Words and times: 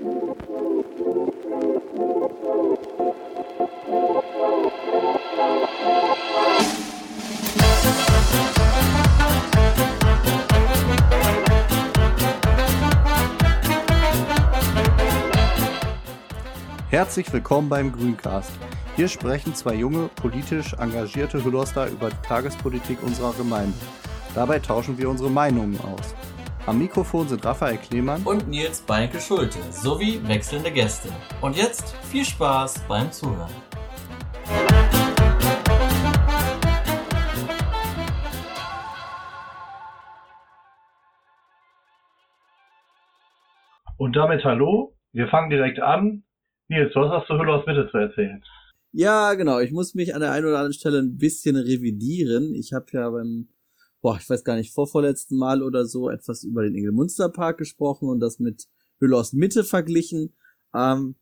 Herzlich 0.00 0.16
willkommen 17.30 17.68
beim 17.68 17.92
Grüncast. 17.92 18.52
Hier 18.96 19.08
sprechen 19.08 19.54
zwei 19.54 19.74
junge, 19.74 20.08
politisch 20.16 20.72
engagierte 20.78 21.44
Hüllerster 21.44 21.88
über 21.88 22.08
die 22.08 22.16
Tagespolitik 22.26 23.02
unserer 23.02 23.34
Gemeinde. 23.34 23.76
Dabei 24.34 24.60
tauschen 24.60 24.96
wir 24.96 25.10
unsere 25.10 25.28
Meinungen 25.28 25.78
aus. 25.80 26.14
Am 26.66 26.78
Mikrofon 26.78 27.26
sind 27.26 27.44
Raphael 27.44 27.78
Klemann 27.78 28.22
und 28.24 28.46
Nils 28.46 28.82
Beinke 28.82 29.18
Schulte 29.18 29.58
sowie 29.70 30.20
wechselnde 30.28 30.70
Gäste. 30.70 31.08
Und 31.40 31.56
jetzt 31.56 31.96
viel 32.10 32.24
Spaß 32.24 32.84
beim 32.86 33.10
Zuhören. 33.10 33.50
Und 43.96 44.16
damit 44.16 44.44
hallo, 44.44 44.94
wir 45.12 45.28
fangen 45.28 45.48
direkt 45.48 45.80
an. 45.80 46.24
Nils, 46.68 46.94
was 46.94 47.10
hast 47.10 47.30
du 47.30 47.38
Hüllers 47.38 47.66
Mitte 47.66 47.88
zu 47.90 47.96
erzählen? 47.96 48.44
Ja, 48.92 49.32
genau. 49.34 49.60
Ich 49.60 49.72
muss 49.72 49.94
mich 49.94 50.14
an 50.14 50.20
der 50.20 50.32
einen 50.32 50.44
oder 50.44 50.56
anderen 50.56 50.74
Stelle 50.74 50.98
ein 50.98 51.16
bisschen 51.16 51.56
revidieren. 51.56 52.54
Ich 52.54 52.74
habe 52.74 52.86
ja 52.92 53.08
beim 53.08 53.48
boah, 54.00 54.18
ich 54.20 54.28
weiß 54.28 54.44
gar 54.44 54.56
nicht, 54.56 54.72
vorvorletzten 54.72 55.36
Mal 55.36 55.62
oder 55.62 55.86
so 55.86 56.10
etwas 56.10 56.44
über 56.44 56.62
den 56.62 56.74
Ingelmunsterpark 56.74 57.58
gesprochen 57.58 58.08
und 58.08 58.20
das 58.20 58.38
mit 58.38 58.66
Hüllers 58.98 59.32
Mitte 59.32 59.64
verglichen. 59.64 60.34
Ähm, 60.74 61.16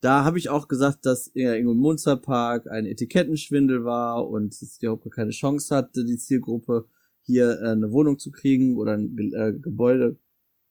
da 0.00 0.24
habe 0.24 0.38
ich 0.38 0.48
auch 0.48 0.68
gesagt, 0.68 1.04
dass 1.04 1.32
der 1.32 1.58
Ingelmunsterpark 1.58 2.70
ein 2.70 2.86
Etikettenschwindel 2.86 3.84
war 3.84 4.28
und 4.28 4.54
es 4.54 4.78
überhaupt 4.80 5.10
keine 5.10 5.30
Chance 5.30 5.74
hatte, 5.74 6.04
die 6.04 6.16
Zielgruppe 6.16 6.86
hier 7.22 7.60
äh, 7.60 7.70
eine 7.70 7.92
Wohnung 7.92 8.18
zu 8.18 8.30
kriegen 8.30 8.76
oder 8.76 8.94
ein 8.94 9.32
äh, 9.34 9.52
Gebäude 9.52 10.18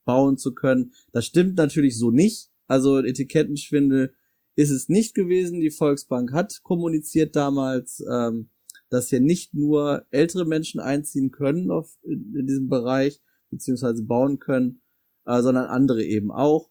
bauen 0.04 0.36
zu 0.36 0.54
können. 0.54 0.92
Das 1.12 1.26
stimmt 1.26 1.56
natürlich 1.56 1.96
so 1.96 2.10
nicht. 2.10 2.50
Also 2.66 2.98
Etikettenschwindel 2.98 4.14
ist 4.56 4.70
es 4.70 4.88
nicht 4.88 5.14
gewesen. 5.14 5.60
Die 5.60 5.70
Volksbank 5.70 6.32
hat 6.32 6.62
kommuniziert 6.62 7.36
damals. 7.36 8.04
Ähm, 8.10 8.50
dass 8.90 9.08
hier 9.08 9.20
nicht 9.20 9.54
nur 9.54 10.04
ältere 10.10 10.44
Menschen 10.44 10.80
einziehen 10.80 11.30
können 11.30 11.70
auf, 11.70 11.96
in, 12.02 12.34
in 12.34 12.46
diesem 12.46 12.68
Bereich, 12.68 13.20
beziehungsweise 13.50 14.02
bauen 14.02 14.38
können, 14.38 14.82
äh, 15.24 15.40
sondern 15.40 15.66
andere 15.66 16.04
eben 16.04 16.30
auch. 16.30 16.70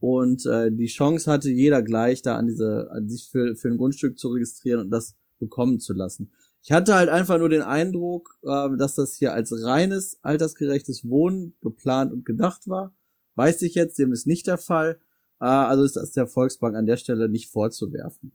Und 0.00 0.46
äh, 0.46 0.70
die 0.72 0.86
Chance 0.86 1.30
hatte 1.30 1.50
jeder 1.50 1.82
gleich, 1.82 2.22
da 2.22 2.36
an 2.36 2.46
diese, 2.46 2.90
an 2.90 3.08
sich 3.08 3.28
für, 3.30 3.54
für 3.54 3.68
ein 3.68 3.76
Grundstück 3.76 4.18
zu 4.18 4.28
registrieren 4.28 4.80
und 4.80 4.90
das 4.90 5.16
bekommen 5.38 5.78
zu 5.78 5.92
lassen. 5.92 6.32
Ich 6.62 6.72
hatte 6.72 6.94
halt 6.94 7.08
einfach 7.08 7.38
nur 7.38 7.48
den 7.48 7.62
Eindruck, 7.62 8.38
äh, 8.42 8.76
dass 8.76 8.94
das 8.94 9.14
hier 9.14 9.32
als 9.32 9.52
reines 9.64 10.18
altersgerechtes 10.22 11.08
Wohnen 11.08 11.54
geplant 11.60 12.12
und 12.12 12.24
gedacht 12.24 12.68
war. 12.68 12.94
Weiß 13.34 13.62
ich 13.62 13.74
jetzt, 13.74 13.98
dem 13.98 14.12
ist 14.12 14.26
nicht 14.26 14.46
der 14.46 14.58
Fall. 14.58 15.00
Äh, 15.40 15.46
also 15.46 15.84
ist 15.84 15.96
das 15.96 16.12
der 16.12 16.26
Volksbank 16.26 16.76
an 16.76 16.86
der 16.86 16.96
Stelle 16.96 17.28
nicht 17.28 17.50
vorzuwerfen. 17.50 18.32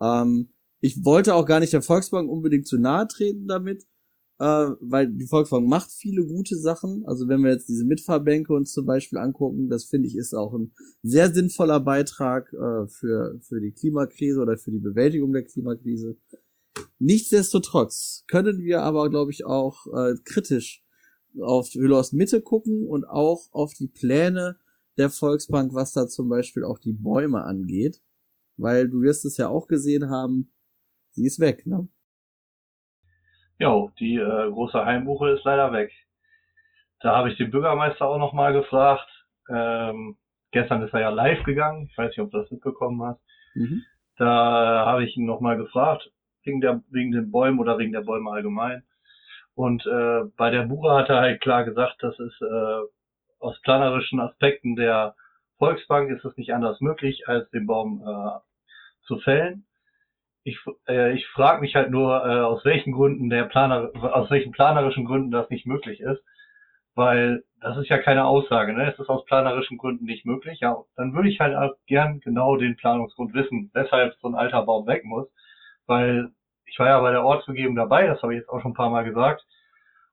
Ähm, 0.00 0.50
ich 0.82 1.04
wollte 1.04 1.34
auch 1.34 1.46
gar 1.46 1.60
nicht 1.60 1.72
der 1.72 1.80
Volksbank 1.80 2.28
unbedingt 2.28 2.66
zu 2.66 2.76
nahe 2.76 3.06
treten 3.06 3.46
damit, 3.46 3.86
äh, 4.40 4.70
weil 4.80 5.06
die 5.06 5.28
Volksbank 5.28 5.68
macht 5.68 5.92
viele 5.92 6.26
gute 6.26 6.56
Sachen. 6.56 7.06
Also 7.06 7.28
wenn 7.28 7.40
wir 7.42 7.52
jetzt 7.52 7.68
diese 7.68 7.84
Mitfahrbänke 7.84 8.52
uns 8.52 8.72
zum 8.72 8.84
Beispiel 8.84 9.18
angucken, 9.18 9.70
das 9.70 9.84
finde 9.84 10.08
ich 10.08 10.16
ist 10.16 10.34
auch 10.34 10.52
ein 10.52 10.72
sehr 11.04 11.32
sinnvoller 11.32 11.78
Beitrag 11.78 12.52
äh, 12.52 12.88
für, 12.88 13.38
für 13.40 13.60
die 13.60 13.70
Klimakrise 13.70 14.40
oder 14.40 14.58
für 14.58 14.72
die 14.72 14.80
Bewältigung 14.80 15.32
der 15.32 15.44
Klimakrise. 15.44 16.16
Nichtsdestotrotz 16.98 18.24
können 18.26 18.58
wir 18.58 18.82
aber, 18.82 19.08
glaube 19.08 19.30
ich, 19.30 19.44
auch 19.44 19.86
äh, 19.86 20.16
kritisch 20.24 20.84
auf 21.40 21.68
Hüllers 21.74 22.12
Mitte 22.12 22.42
gucken 22.42 22.88
und 22.88 23.04
auch 23.04 23.52
auf 23.52 23.72
die 23.74 23.88
Pläne 23.88 24.56
der 24.96 25.10
Volksbank, 25.10 25.74
was 25.74 25.92
da 25.92 26.08
zum 26.08 26.28
Beispiel 26.28 26.64
auch 26.64 26.80
die 26.80 26.92
Bäume 26.92 27.44
angeht. 27.44 28.02
Weil 28.56 28.88
du 28.88 29.00
wirst 29.00 29.24
es 29.24 29.36
ja 29.36 29.48
auch 29.48 29.68
gesehen 29.68 30.10
haben, 30.10 30.52
sie 31.12 31.26
ist 31.26 31.40
weg, 31.40 31.66
ne? 31.66 31.88
Jo, 33.58 33.92
die 34.00 34.16
äh, 34.16 34.50
große 34.50 34.84
Heimbuche 34.84 35.30
ist 35.30 35.44
leider 35.44 35.72
weg. 35.72 35.92
Da 37.00 37.16
habe 37.16 37.30
ich 37.30 37.36
den 37.36 37.50
Bürgermeister 37.50 38.06
auch 38.06 38.18
nochmal 38.18 38.52
gefragt. 38.52 39.08
Ähm, 39.48 40.16
gestern 40.50 40.82
ist 40.82 40.92
er 40.94 41.00
ja 41.00 41.10
live 41.10 41.42
gegangen. 41.44 41.88
Ich 41.90 41.96
weiß 41.96 42.08
nicht, 42.08 42.20
ob 42.20 42.30
du 42.30 42.38
das 42.38 42.50
mitbekommen 42.50 43.02
hast. 43.02 43.20
Mhm. 43.54 43.82
Da 44.16 44.86
habe 44.86 45.04
ich 45.04 45.16
ihn 45.16 45.26
nochmal 45.26 45.56
gefragt, 45.56 46.10
wegen, 46.44 46.60
der, 46.60 46.82
wegen 46.90 47.12
den 47.12 47.30
Bäumen 47.30 47.58
oder 47.60 47.78
wegen 47.78 47.92
der 47.92 48.02
Bäume 48.02 48.30
allgemein. 48.30 48.82
Und 49.54 49.84
äh, 49.86 50.24
bei 50.36 50.50
der 50.50 50.62
Buche 50.62 50.92
hat 50.92 51.08
er 51.08 51.20
halt 51.20 51.40
klar 51.40 51.64
gesagt, 51.64 52.02
dass 52.02 52.18
es 52.18 52.40
äh, 52.40 52.80
aus 53.38 53.60
planerischen 53.62 54.20
Aspekten 54.20 54.76
der 54.76 55.14
Volksbank 55.58 56.10
ist 56.10 56.24
es 56.24 56.36
nicht 56.36 56.54
anders 56.54 56.80
möglich, 56.80 57.28
als 57.28 57.48
den 57.50 57.66
Baum 57.66 58.02
äh, 58.04 59.06
zu 59.06 59.18
fällen 59.18 59.66
ich, 60.44 60.58
äh, 60.88 61.12
ich 61.12 61.26
frage 61.28 61.60
mich 61.60 61.74
halt 61.74 61.90
nur, 61.90 62.24
äh, 62.24 62.40
aus 62.40 62.64
welchen 62.64 62.92
Gründen 62.92 63.30
der 63.30 63.44
Planer, 63.44 63.90
aus 63.94 64.30
welchen 64.30 64.52
planerischen 64.52 65.04
Gründen 65.04 65.30
das 65.30 65.50
nicht 65.50 65.66
möglich 65.66 66.00
ist. 66.00 66.22
Weil 66.94 67.44
das 67.60 67.76
ist 67.78 67.88
ja 67.88 67.98
keine 67.98 68.26
Aussage, 68.26 68.74
ne? 68.74 68.92
Es 68.92 68.98
ist 68.98 69.08
aus 69.08 69.24
planerischen 69.24 69.78
Gründen 69.78 70.04
nicht 70.04 70.26
möglich. 70.26 70.60
Ja, 70.60 70.76
dann 70.96 71.14
würde 71.14 71.28
ich 71.30 71.40
halt 71.40 71.56
auch 71.56 71.74
gern 71.86 72.20
genau 72.20 72.56
den 72.56 72.76
Planungsgrund 72.76 73.34
wissen, 73.34 73.70
weshalb 73.72 74.14
so 74.20 74.28
ein 74.28 74.34
alter 74.34 74.62
Baum 74.64 74.86
weg 74.86 75.04
muss. 75.04 75.28
Weil 75.86 76.30
ich 76.66 76.78
war 76.78 76.88
ja 76.88 77.00
bei 77.00 77.12
der 77.12 77.24
Ortsbegehung 77.24 77.76
dabei, 77.76 78.06
das 78.06 78.22
habe 78.22 78.34
ich 78.34 78.40
jetzt 78.40 78.48
auch 78.50 78.60
schon 78.60 78.72
ein 78.72 78.74
paar 78.74 78.90
Mal 78.90 79.04
gesagt. 79.04 79.44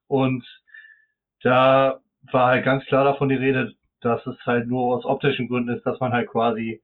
Und 0.07 0.45
da 1.41 1.99
war 2.31 2.47
halt 2.47 2.65
ganz 2.65 2.85
klar 2.85 3.03
davon 3.05 3.29
die 3.29 3.35
Rede, 3.35 3.73
dass 4.01 4.25
es 4.27 4.37
halt 4.45 4.67
nur 4.67 4.95
aus 4.95 5.05
optischen 5.05 5.47
Gründen 5.47 5.75
ist, 5.75 5.85
dass 5.85 5.99
man 5.99 6.13
halt 6.13 6.29
quasi 6.29 6.81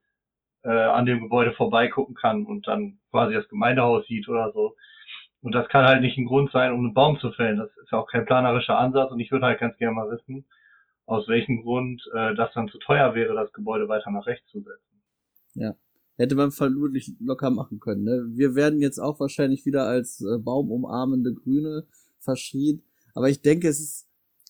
äh, 0.63 0.69
an 0.69 1.05
dem 1.05 1.21
Gebäude 1.21 1.53
vorbeigucken 1.53 2.15
kann 2.15 2.45
und 2.45 2.67
dann 2.67 2.99
quasi 3.15 3.33
das 3.33 3.47
Gemeindehaus 3.47 4.05
sieht 4.07 4.27
oder 4.27 4.51
so. 4.51 4.75
Und 5.41 5.53
das 5.53 5.69
kann 5.69 5.85
halt 5.85 6.01
nicht 6.01 6.17
ein 6.17 6.25
Grund 6.25 6.51
sein, 6.51 6.73
um 6.73 6.79
einen 6.79 6.93
Baum 6.93 7.17
zu 7.19 7.31
fällen. 7.31 7.57
Das 7.57 7.69
ist 7.81 7.91
ja 7.91 7.99
auch 7.99 8.11
kein 8.11 8.25
planerischer 8.25 8.77
Ansatz 8.77 9.11
und 9.11 9.21
ich 9.21 9.31
würde 9.31 9.45
halt 9.45 9.59
ganz 9.61 9.77
gerne 9.77 9.95
mal 9.95 10.11
wissen, 10.11 10.45
aus 11.05 11.25
welchem 11.29 11.61
Grund 11.63 12.03
äh, 12.13 12.35
das 12.35 12.51
dann 12.53 12.67
zu 12.67 12.77
teuer 12.79 13.15
wäre, 13.15 13.33
das 13.35 13.53
Gebäude 13.53 13.87
weiter 13.87 14.11
nach 14.11 14.25
rechts 14.25 14.51
zu 14.51 14.59
setzen. 14.59 15.01
Ja. 15.53 15.75
Hätte 16.17 16.35
man 16.35 16.51
vermutlich 16.51 17.13
locker 17.21 17.51
machen 17.51 17.79
können. 17.79 18.03
Ne? 18.03 18.25
Wir 18.31 18.55
werden 18.55 18.81
jetzt 18.81 18.99
auch 18.99 19.19
wahrscheinlich 19.19 19.65
wieder 19.65 19.85
als 19.85 20.19
äh, 20.21 20.37
baumumarmende 20.37 21.33
Grüne 21.33 21.85
verschrien. 22.19 22.83
Aber 23.13 23.29
ich 23.29 23.41
denke, 23.41 23.69
es 23.69 23.79
ist, 23.79 24.09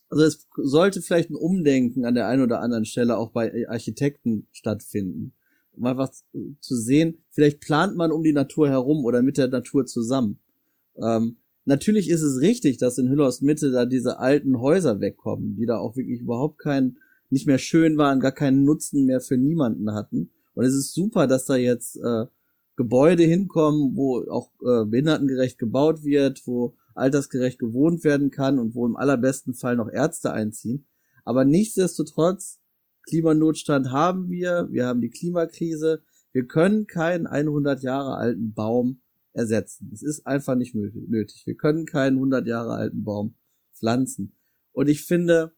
also 0.09 0.23
es 0.23 0.47
sollte 0.55 1.01
vielleicht 1.01 1.29
ein 1.29 1.35
Umdenken 1.35 2.05
an 2.05 2.15
der 2.15 2.27
einen 2.27 2.41
oder 2.41 2.61
anderen 2.61 2.85
Stelle 2.85 3.17
auch 3.17 3.31
bei 3.31 3.67
Architekten 3.67 4.47
stattfinden 4.51 5.33
mal 5.77 5.97
was 5.97 6.25
zu 6.59 6.75
sehen. 6.75 7.17
Vielleicht 7.29 7.61
plant 7.61 7.95
man 7.95 8.11
um 8.11 8.23
die 8.23 8.33
Natur 8.33 8.69
herum 8.69 9.05
oder 9.05 9.21
mit 9.21 9.37
der 9.37 9.47
Natur 9.47 9.85
zusammen. 9.85 10.39
Ähm, 10.97 11.37
natürlich 11.65 12.09
ist 12.09 12.21
es 12.21 12.41
richtig, 12.41 12.77
dass 12.77 12.97
in 12.97 13.09
Hüllers 13.09 13.41
Mitte 13.41 13.71
da 13.71 13.85
diese 13.85 14.19
alten 14.19 14.59
Häuser 14.59 14.99
wegkommen, 14.99 15.55
die 15.55 15.65
da 15.65 15.77
auch 15.77 15.95
wirklich 15.95 16.21
überhaupt 16.21 16.57
keinen, 16.59 16.97
nicht 17.29 17.47
mehr 17.47 17.57
schön 17.57 17.97
waren, 17.97 18.19
gar 18.19 18.31
keinen 18.31 18.63
Nutzen 18.63 19.05
mehr 19.05 19.21
für 19.21 19.37
niemanden 19.37 19.93
hatten. 19.93 20.31
Und 20.53 20.65
es 20.65 20.73
ist 20.73 20.93
super, 20.93 21.27
dass 21.27 21.45
da 21.45 21.55
jetzt 21.55 21.97
äh, 21.97 22.25
Gebäude 22.75 23.23
hinkommen, 23.23 23.95
wo 23.95 24.19
auch 24.29 24.51
äh, 24.61 24.85
behindertengerecht 24.85 25.57
gebaut 25.57 26.03
wird, 26.03 26.41
wo 26.45 26.75
altersgerecht 26.93 27.59
gewohnt 27.59 28.03
werden 28.03 28.31
kann 28.31 28.59
und 28.59 28.75
wo 28.75 28.85
im 28.85 28.95
allerbesten 28.95 29.53
Fall 29.53 29.75
noch 29.75 29.89
Ärzte 29.91 30.31
einziehen. 30.31 30.85
Aber 31.23 31.43
nichtsdestotrotz 31.45 32.59
Klimanotstand 33.07 33.91
haben 33.91 34.29
wir, 34.29 34.67
wir 34.71 34.87
haben 34.87 35.01
die 35.01 35.09
Klimakrise. 35.09 36.03
Wir 36.31 36.45
können 36.45 36.87
keinen 36.87 37.27
100 37.27 37.81
Jahre 37.83 38.15
alten 38.15 38.53
Baum 38.53 39.01
ersetzen. 39.33 39.89
Es 39.93 40.01
ist 40.01 40.25
einfach 40.25 40.55
nicht 40.55 40.75
nötig. 40.75 41.45
Wir 41.45 41.55
können 41.55 41.85
keinen 41.85 42.17
100 42.17 42.47
Jahre 42.47 42.73
alten 42.73 43.03
Baum 43.03 43.35
pflanzen. 43.73 44.33
Und 44.71 44.89
ich 44.89 45.05
finde, 45.05 45.53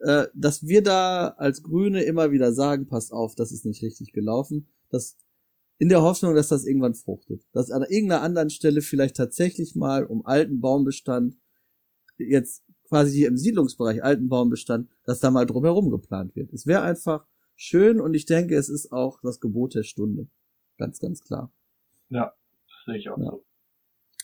äh, 0.00 0.26
dass 0.34 0.66
wir 0.66 0.82
da 0.82 1.28
als 1.38 1.62
Grüne 1.62 2.02
immer 2.02 2.32
wieder 2.32 2.52
sagen, 2.52 2.86
passt 2.86 3.12
auf, 3.12 3.34
das 3.34 3.52
ist 3.52 3.64
nicht 3.64 3.82
richtig 3.82 4.12
gelaufen, 4.12 4.68
dass 4.90 5.16
in 5.78 5.88
der 5.88 6.02
Hoffnung, 6.02 6.34
dass 6.34 6.48
das 6.48 6.64
irgendwann 6.64 6.94
fruchtet. 6.94 7.44
Dass 7.52 7.70
an 7.70 7.82
irgendeiner 7.82 8.22
anderen 8.22 8.50
Stelle 8.50 8.82
vielleicht 8.82 9.16
tatsächlich 9.16 9.74
mal 9.74 10.04
um 10.04 10.24
alten 10.26 10.60
Baumbestand 10.60 11.36
jetzt 12.18 12.62
quasi 12.92 13.16
hier 13.16 13.28
im 13.28 13.38
Siedlungsbereich 13.38 14.04
Altenbaumbestand, 14.04 14.90
dass 15.04 15.20
da 15.20 15.30
mal 15.30 15.46
drumherum 15.46 15.90
geplant 15.90 16.36
wird. 16.36 16.52
Es 16.52 16.66
wäre 16.66 16.82
einfach 16.82 17.26
schön 17.56 18.00
und 18.00 18.12
ich 18.12 18.26
denke, 18.26 18.54
es 18.54 18.68
ist 18.68 18.92
auch 18.92 19.18
das 19.22 19.40
Gebot 19.40 19.74
der 19.74 19.82
Stunde. 19.82 20.28
Ganz, 20.76 20.98
ganz 21.00 21.24
klar. 21.24 21.50
Ja, 22.10 22.34
das 22.66 22.84
sehe 22.84 22.98
ich 22.98 23.08
auch 23.08 23.16
ja. 23.16 23.30
so. 23.30 23.44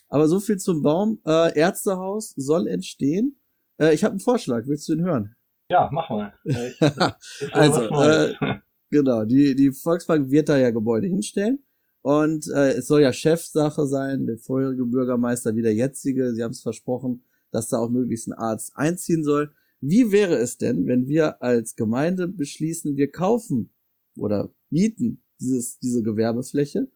Aber 0.09 0.27
so 0.27 0.39
viel 0.39 0.57
zum 0.57 0.83
Baum. 0.83 1.19
Äh, 1.25 1.57
Ärztehaus 1.57 2.33
soll 2.37 2.67
entstehen. 2.67 3.39
Äh, 3.79 3.95
ich 3.95 4.03
habe 4.03 4.11
einen 4.11 4.19
Vorschlag. 4.19 4.67
Willst 4.67 4.87
du 4.87 4.93
ihn 4.93 5.03
hören? 5.03 5.35
Ja, 5.69 5.89
mach 5.91 6.09
mal. 6.11 6.33
also, 7.51 7.81
äh, 8.01 8.59
Genau, 8.91 9.23
die, 9.23 9.55
die 9.55 9.71
Volksbank 9.71 10.31
wird 10.31 10.49
da 10.49 10.57
ja 10.57 10.71
Gebäude 10.71 11.07
hinstellen. 11.07 11.63
Und 12.01 12.47
äh, 12.47 12.73
es 12.73 12.87
soll 12.87 13.01
ja 13.01 13.13
Chefsache 13.13 13.85
sein, 13.85 14.25
der 14.25 14.37
vorherige 14.37 14.85
Bürgermeister 14.85 15.55
wie 15.55 15.61
der 15.61 15.75
jetzige, 15.75 16.33
sie 16.33 16.43
haben 16.43 16.51
es 16.51 16.61
versprochen, 16.61 17.23
dass 17.51 17.69
da 17.69 17.77
auch 17.77 17.89
möglichst 17.89 18.27
ein 18.27 18.33
Arzt 18.33 18.73
einziehen 18.75 19.23
soll. 19.23 19.51
Wie 19.81 20.11
wäre 20.11 20.35
es 20.35 20.57
denn, 20.57 20.87
wenn 20.87 21.07
wir 21.07 21.41
als 21.41 21.75
Gemeinde 21.75 22.27
beschließen, 22.27 22.97
wir 22.97 23.11
kaufen 23.11 23.71
oder 24.15 24.53
mieten 24.69 25.23
dieses, 25.39 25.79
diese 25.79 26.03
Gewerbefläche 26.03 26.89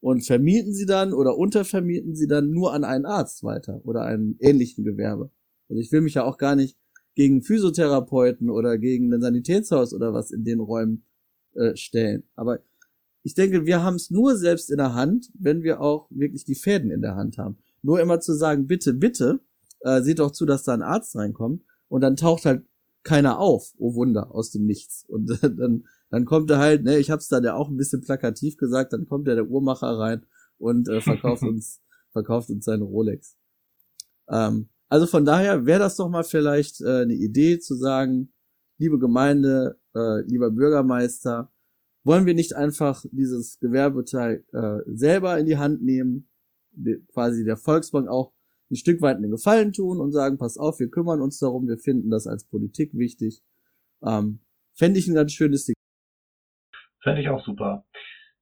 und 0.00 0.24
vermieten 0.24 0.74
sie 0.74 0.86
dann 0.86 1.12
oder 1.12 1.36
untervermieten 1.36 2.14
sie 2.14 2.26
dann 2.26 2.50
nur 2.50 2.72
an 2.72 2.84
einen 2.84 3.06
Arzt 3.06 3.44
weiter 3.44 3.80
oder 3.84 4.02
einen 4.02 4.36
ähnlichen 4.40 4.84
Gewerbe. 4.84 5.30
Also 5.68 5.80
ich 5.80 5.92
will 5.92 6.00
mich 6.00 6.14
ja 6.14 6.24
auch 6.24 6.38
gar 6.38 6.56
nicht 6.56 6.76
gegen 7.14 7.42
Physiotherapeuten 7.42 8.50
oder 8.50 8.78
gegen 8.78 9.12
ein 9.12 9.20
Sanitätshaus 9.20 9.92
oder 9.92 10.12
was 10.14 10.30
in 10.30 10.44
den 10.44 10.60
Räumen 10.60 11.04
äh, 11.54 11.76
stellen. 11.76 12.24
Aber 12.34 12.60
ich 13.22 13.34
denke, 13.34 13.66
wir 13.66 13.82
haben 13.82 13.96
es 13.96 14.10
nur 14.10 14.36
selbst 14.36 14.70
in 14.70 14.78
der 14.78 14.94
Hand, 14.94 15.30
wenn 15.38 15.62
wir 15.62 15.80
auch 15.80 16.08
wirklich 16.10 16.44
die 16.44 16.54
Fäden 16.54 16.90
in 16.90 17.02
der 17.02 17.14
Hand 17.14 17.38
haben. 17.38 17.58
Nur 17.82 18.00
immer 18.00 18.20
zu 18.20 18.34
sagen, 18.34 18.66
bitte, 18.66 18.94
bitte, 18.94 19.40
äh, 19.84 20.02
seht 20.02 20.18
doch 20.18 20.30
zu, 20.30 20.46
dass 20.46 20.64
da 20.64 20.74
ein 20.74 20.82
Arzt 20.82 21.16
reinkommt 21.16 21.64
und 21.88 22.00
dann 22.00 22.16
taucht 22.16 22.44
halt 22.44 22.64
keiner 23.02 23.38
auf, 23.38 23.72
oh 23.78 23.94
Wunder, 23.94 24.34
aus 24.34 24.50
dem 24.50 24.64
Nichts. 24.64 25.04
Und 25.08 25.30
äh, 25.30 25.50
dann, 25.56 25.86
dann 26.10 26.24
kommt 26.24 26.50
er 26.50 26.58
halt, 26.58 26.84
ne, 26.84 26.98
ich 26.98 27.10
hab's 27.10 27.28
da 27.28 27.40
ja 27.40 27.54
auch 27.54 27.68
ein 27.68 27.76
bisschen 27.76 28.00
plakativ 28.00 28.56
gesagt, 28.56 28.92
dann 28.92 29.06
kommt 29.06 29.28
ja 29.28 29.34
der 29.34 29.48
Uhrmacher 29.48 29.98
rein 29.98 30.26
und 30.58 30.88
äh, 30.88 31.00
verkauft 31.00 31.42
uns, 31.42 31.80
verkauft 32.12 32.50
uns 32.50 32.64
seine 32.64 32.84
Rolex. 32.84 33.36
Ähm, 34.28 34.68
also 34.88 35.06
von 35.06 35.24
daher 35.24 35.66
wäre 35.66 35.80
das 35.80 35.96
doch 35.96 36.08
mal 36.08 36.24
vielleicht 36.24 36.80
äh, 36.80 37.02
eine 37.02 37.14
Idee 37.14 37.58
zu 37.58 37.74
sagen, 37.74 38.32
liebe 38.78 38.98
Gemeinde, 38.98 39.78
äh, 39.94 40.20
lieber 40.22 40.50
Bürgermeister, 40.50 41.50
wollen 42.04 42.26
wir 42.26 42.34
nicht 42.34 42.54
einfach 42.54 43.04
dieses 43.10 43.58
Gewerbeteil 43.60 44.44
äh, 44.52 44.78
selber 44.86 45.38
in 45.38 45.46
die 45.46 45.56
Hand 45.56 45.82
nehmen, 45.82 46.28
quasi 47.12 47.44
der 47.44 47.56
Volksbank 47.56 48.08
auch 48.08 48.32
ein 48.72 48.76
Stück 48.76 49.00
weit 49.02 49.16
einen 49.18 49.30
Gefallen 49.30 49.72
tun 49.72 50.00
und 50.00 50.12
sagen, 50.12 50.38
pass 50.38 50.56
auf, 50.58 50.80
wir 50.80 50.90
kümmern 50.90 51.20
uns 51.20 51.38
darum, 51.38 51.68
wir 51.68 51.78
finden 51.78 52.10
das 52.10 52.26
als 52.26 52.44
Politik 52.48 52.90
wichtig. 52.94 53.42
Ähm, 54.04 54.40
Fände 54.74 54.98
ich 54.98 55.06
ein 55.06 55.14
ganz 55.14 55.32
schönes 55.32 55.66
Ding. 55.66 55.74
Fände 57.02 57.20
ich 57.20 57.28
auch 57.28 57.44
super. 57.44 57.84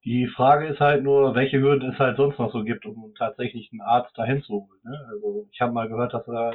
Die 0.05 0.29
Frage 0.29 0.69
ist 0.69 0.81
halt 0.81 1.03
nur, 1.03 1.35
welche 1.35 1.61
Hürden 1.61 1.93
es 1.93 1.99
halt 1.99 2.17
sonst 2.17 2.39
noch 2.39 2.53
so 2.53 2.63
gibt, 2.65 2.87
um 2.87 3.13
tatsächlich 3.19 3.71
einen 3.73 3.83
Arzt 3.83 4.17
dahin 4.17 4.43
zu 4.43 4.53
holen. 4.55 4.81
Ne? 4.85 4.99
Also 5.11 5.49
ich 5.51 5.61
habe 5.61 5.73
mal 5.73 5.89
gehört, 5.89 6.15
dass 6.15 6.27
äh, 6.27 6.51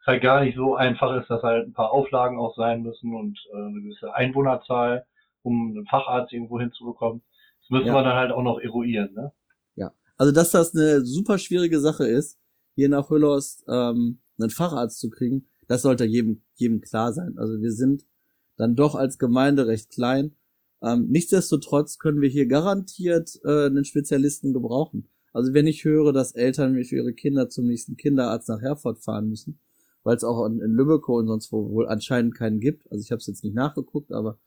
es 0.00 0.06
halt 0.06 0.22
gar 0.22 0.42
nicht 0.42 0.56
so 0.56 0.74
einfach 0.76 1.20
ist, 1.20 1.28
dass 1.28 1.42
halt 1.42 1.66
ein 1.66 1.72
paar 1.74 1.90
Auflagen 1.92 2.38
auch 2.38 2.56
sein 2.56 2.82
müssen 2.82 3.14
und 3.14 3.38
äh, 3.52 3.56
eine 3.56 3.82
gewisse 3.82 4.14
Einwohnerzahl, 4.14 5.04
um 5.42 5.72
einen 5.76 5.86
Facharzt 5.86 6.32
irgendwo 6.32 6.58
hinzubekommen. 6.60 7.22
Das 7.62 7.70
müssen 7.70 7.88
Ja. 7.88 7.94
wir 7.94 8.04
dann 8.04 8.16
halt 8.16 8.32
auch 8.32 8.42
noch 8.42 8.58
eruieren. 8.60 9.12
Ne? 9.14 9.32
Ja. 9.74 9.92
Also, 10.16 10.32
dass 10.32 10.50
das 10.52 10.74
eine 10.74 11.04
super 11.04 11.38
schwierige 11.38 11.80
Sache 11.80 12.06
ist, 12.06 12.38
hier 12.78 12.88
nach 12.88 13.10
Hüllerst 13.10 13.64
ähm, 13.66 14.20
einen 14.38 14.50
Facharzt 14.50 15.00
zu 15.00 15.10
kriegen, 15.10 15.48
das 15.66 15.82
sollte 15.82 16.04
jedem, 16.04 16.42
jedem 16.54 16.80
klar 16.80 17.12
sein. 17.12 17.36
Also 17.36 17.60
wir 17.60 17.72
sind 17.72 18.06
dann 18.56 18.76
doch 18.76 18.94
als 18.94 19.18
Gemeinde 19.18 19.66
recht 19.66 19.90
klein. 19.90 20.36
Ähm, 20.80 21.08
nichtsdestotrotz 21.08 21.98
können 21.98 22.20
wir 22.20 22.28
hier 22.28 22.46
garantiert 22.46 23.40
äh, 23.44 23.66
einen 23.66 23.84
Spezialisten 23.84 24.52
gebrauchen. 24.52 25.08
Also 25.32 25.54
wenn 25.54 25.66
ich 25.66 25.84
höre, 25.84 26.12
dass 26.12 26.36
Eltern 26.36 26.80
für 26.84 26.94
ihre 26.94 27.14
Kinder 27.14 27.48
zum 27.48 27.66
nächsten 27.66 27.96
Kinderarzt 27.96 28.48
nach 28.48 28.60
Herford 28.60 29.00
fahren 29.00 29.28
müssen, 29.28 29.58
weil 30.04 30.14
es 30.14 30.22
auch 30.22 30.46
in, 30.46 30.60
in 30.60 30.70
Lübeck 30.70 31.08
und 31.08 31.26
sonst 31.26 31.50
wo 31.50 31.68
wohl 31.70 31.88
anscheinend 31.88 32.36
keinen 32.36 32.60
gibt, 32.60 32.88
also 32.92 33.02
ich 33.02 33.10
habe 33.10 33.18
es 33.18 33.26
jetzt 33.26 33.42
nicht 33.42 33.56
nachgeguckt, 33.56 34.12
aber 34.12 34.38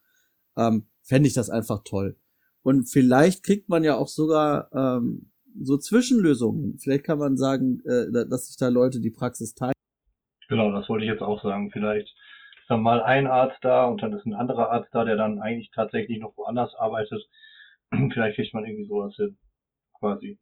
ähm, 0.56 0.86
fände 1.02 1.28
ich 1.28 1.34
das 1.34 1.50
einfach 1.50 1.82
toll. 1.84 2.16
Und 2.64 2.86
vielleicht 2.86 3.44
kriegt 3.44 3.68
man 3.68 3.84
ja 3.84 3.98
auch 3.98 4.08
sogar 4.08 4.70
ähm, 4.74 5.31
so 5.62 5.78
Zwischenlösungen. 5.78 6.78
Vielleicht 6.78 7.04
kann 7.04 7.20
man 7.20 7.38
sagen, 7.38 7.82
äh, 7.86 8.12
da- 8.12 8.26
dass 8.26 8.48
sich 8.48 8.58
da 8.58 8.70
Leute 8.70 9.00
die 9.00 9.12
Praxis 9.12 9.54
teilen. 9.54 9.74
Genau, 10.50 10.72
das 10.72 10.90
wollte 10.90 11.06
ich 11.06 11.12
jetzt 11.12 11.22
auch 11.22 11.42
sagen. 11.42 11.72
Vielleicht 11.72 12.08
ist 12.08 12.70
dann 12.70 12.82
mal 12.82 13.02
ein 13.02 13.28
Arzt 13.28 13.60
da 13.64 13.86
und 13.86 14.02
dann 14.02 14.14
ist 14.14 14.26
ein 14.26 14.34
anderer 14.34 14.72
Arzt 14.72 14.90
da, 14.94 15.06
der 15.06 15.16
dann 15.16 15.40
eigentlich 15.40 15.72
tatsächlich 15.72 16.20
noch 16.20 16.36
woanders 16.38 16.76
arbeitet. 16.76 17.28
Vielleicht 18.14 18.36
kriegt 18.36 18.54
man 18.54 18.66
irgendwie 18.66 18.88
sowas 18.88 19.16
hin. 19.16 19.38
Quasi. 20.00 20.38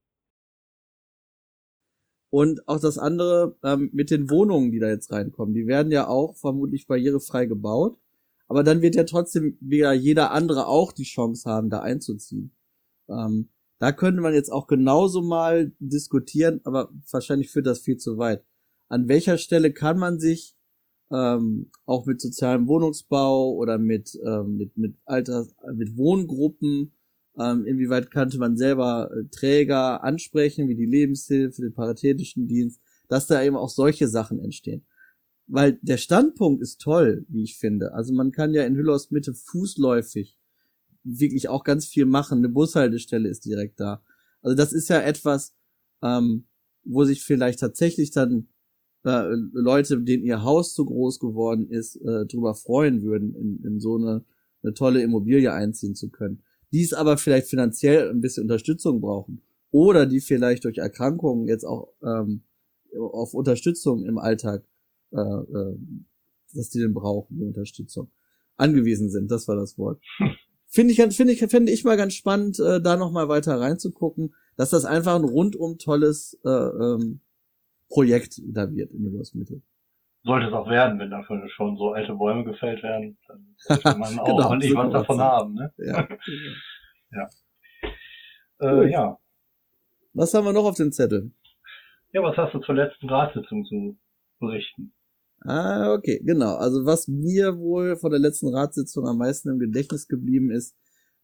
Und 2.32 2.68
auch 2.68 2.80
das 2.80 2.98
andere 2.98 3.56
ähm, 3.64 3.90
mit 3.92 4.12
den 4.12 4.30
Wohnungen, 4.30 4.72
die 4.72 4.80
da 4.80 4.88
jetzt 4.88 5.12
reinkommen, 5.12 5.54
die 5.56 5.66
werden 5.66 5.92
ja 5.92 6.08
auch 6.08 6.36
vermutlich 6.38 6.86
barrierefrei 6.88 7.46
gebaut. 7.48 7.98
Aber 8.48 8.64
dann 8.64 8.82
wird 8.82 8.96
ja 8.96 9.04
trotzdem 9.04 9.58
wieder 9.62 9.94
jeder 9.94 10.32
andere 10.32 10.68
auch 10.68 10.92
die 10.92 11.04
Chance 11.04 11.50
haben, 11.50 11.70
da 11.70 11.82
einzuziehen. 11.82 12.56
Ähm, 13.08 13.50
da 13.80 13.92
könnte 13.92 14.22
man 14.22 14.34
jetzt 14.34 14.52
auch 14.52 14.68
genauso 14.68 15.22
mal 15.22 15.72
diskutieren, 15.80 16.62
aber 16.64 16.92
wahrscheinlich 17.12 17.50
führt 17.50 17.66
das 17.66 17.80
viel 17.80 17.98
zu 17.98 18.18
weit. 18.18 18.44
An 18.88 19.08
welcher 19.08 19.38
Stelle 19.38 19.74
kann 19.74 19.98
man 19.98 20.20
sich 20.20 20.56
ähm, 21.12 21.72
auch 21.86 22.06
mit 22.06 22.22
sozialem 22.22 22.68
Wohnungsbau 22.68 23.54
oder 23.54 23.78
mit 23.78 24.18
ähm, 24.24 24.58
mit 24.58 24.78
mit 24.78 24.96
Alter 25.06 25.48
mit 25.74 25.98
Wohngruppen 25.98 26.94
ähm, 27.40 27.66
inwieweit 27.66 28.12
könnte 28.12 28.38
man 28.38 28.58
selber 28.58 29.10
äh, 29.12 29.24
Träger 29.32 30.04
ansprechen, 30.04 30.68
wie 30.68 30.76
die 30.76 30.86
Lebenshilfe, 30.86 31.62
den 31.62 31.74
paritätischen 31.74 32.48
Dienst, 32.48 32.82
dass 33.08 33.28
da 33.28 33.42
eben 33.42 33.56
auch 33.56 33.70
solche 33.70 34.08
Sachen 34.08 34.40
entstehen. 34.40 34.86
Weil 35.48 35.80
der 35.82 35.98
Standpunkt 35.98 36.62
ist 36.62 36.82
toll, 36.82 37.26
wie 37.30 37.44
ich 37.44 37.58
finde. 37.58 37.94
Also 37.94 38.14
man 38.14 38.32
kann 38.32 38.54
ja 38.54 38.66
in 38.66 38.76
Hüllos 38.76 39.10
Mitte 39.10 39.34
fußläufig 39.34 40.38
wirklich 41.04 41.50
auch 41.50 41.64
ganz 41.64 41.86
viel 41.86 42.06
machen. 42.06 42.40
Eine 42.40 42.50
Bushaltestelle 42.50 43.30
ist 43.30 43.46
direkt 43.46 43.80
da. 43.80 44.04
Also 44.42 44.56
das 44.56 44.74
ist 44.74 44.90
ja 44.90 45.02
etwas, 45.02 45.56
ähm, 46.02 46.46
wo 46.84 47.04
sich 47.04 47.24
vielleicht 47.24 47.60
tatsächlich 47.60 48.12
dann 48.12 48.48
äh, 49.06 49.36
Leute, 49.54 50.02
denen 50.02 50.24
ihr 50.24 50.44
Haus 50.44 50.74
zu 50.74 50.86
groß 50.86 51.20
geworden 51.20 51.70
ist, 51.70 51.96
äh, 51.98 52.26
drüber 52.26 52.56
freuen 52.56 53.02
würden, 53.02 53.34
in, 53.36 53.64
in 53.64 53.80
so 53.80 53.96
eine, 53.96 54.26
eine 54.64 54.74
tolle 54.74 55.02
Immobilie 55.02 55.52
einziehen 55.54 55.96
zu 55.96 56.10
können. 56.10 56.44
Die 56.72 56.84
es 56.84 56.94
aber 56.94 57.18
vielleicht 57.18 57.48
finanziell 57.48 58.10
ein 58.10 58.22
bisschen 58.22 58.44
Unterstützung 58.44 59.02
brauchen. 59.02 59.42
Oder 59.72 60.06
die 60.06 60.20
vielleicht 60.20 60.66
durch 60.66 60.78
Erkrankungen 60.78 61.48
jetzt 61.48 61.64
auch 61.64 61.94
ähm, 62.04 62.44
auf 62.98 63.34
Unterstützung 63.34 64.06
im 64.06 64.18
Alltag, 64.18 64.66
äh, 65.12 65.20
äh, 65.20 65.78
dass 66.54 66.70
die 66.70 66.80
den 66.80 66.94
brauchen, 66.94 67.38
die 67.38 67.46
Unterstützung. 67.46 68.12
Angewiesen 68.58 69.10
sind, 69.10 69.32
das 69.32 69.48
war 69.48 69.56
das 69.56 69.78
Wort. 69.78 70.02
Finde 70.70 70.94
ich, 70.94 71.02
finde 71.16 71.34
ich, 71.34 71.40
finde 71.40 71.72
ich 71.72 71.84
mal 71.84 71.98
ganz 71.98 72.14
spannend, 72.14 72.60
äh, 72.60 72.80
da 72.80 72.96
noch 72.96 73.12
mal 73.12 73.28
weiter 73.28 73.60
reinzugucken, 73.60 74.36
dass 74.56 74.70
das 74.70 74.86
einfach 74.86 75.16
ein 75.16 75.24
rundum 75.24 75.80
tolles 75.80 76.40
äh, 76.46 76.50
ähm, 76.50 77.22
Projekt 77.90 78.40
da 78.46 78.72
wird 78.72 78.92
in 78.92 79.04
Mitte. 79.34 79.62
Sollte 80.24 80.48
es 80.48 80.54
auch 80.54 80.70
werden, 80.70 81.00
wenn 81.00 81.10
dafür 81.10 81.42
schon 81.50 81.76
so 81.78 81.94
alte 81.94 82.14
Bäume 82.14 82.44
gefällt 82.44 82.84
werden, 82.84 83.18
dann 83.28 83.56
sollte 83.58 83.98
man 83.98 84.20
auch 84.20 84.26
Genau, 84.26 84.50
ordentlich 84.50 84.76
was 84.76 84.94
davon 84.94 85.18
sagen. 85.18 85.32
haben. 85.32 85.54
Ne? 85.56 85.74
Ja. 87.12 87.28
Äh, 88.60 88.84
Gut. 88.84 88.92
ja. 88.92 89.18
Was 90.14 90.32
haben 90.36 90.46
wir 90.46 90.54
noch 90.54 90.66
auf 90.66 90.76
dem 90.76 90.92
Zettel? 90.92 91.32
ja, 92.12 92.22
was 92.22 92.38
hast 92.38 92.54
du 92.54 92.60
zur 92.60 92.76
letzten 92.76 93.10
Ratssitzung 93.10 93.66
zu 93.66 93.98
berichten? 94.40 94.94
Ah, 95.42 95.94
okay, 95.94 96.22
genau. 96.24 96.56
Also 96.56 96.86
was 96.86 97.08
mir 97.08 97.58
wohl 97.58 97.96
von 97.98 98.12
der 98.12 98.20
letzten 98.20 98.48
Ratssitzung 98.50 99.08
am 99.08 99.18
meisten 99.18 99.50
im 99.50 99.60
Gedächtnis 99.60 100.08
geblieben 100.08 100.52
ist, 100.52 100.76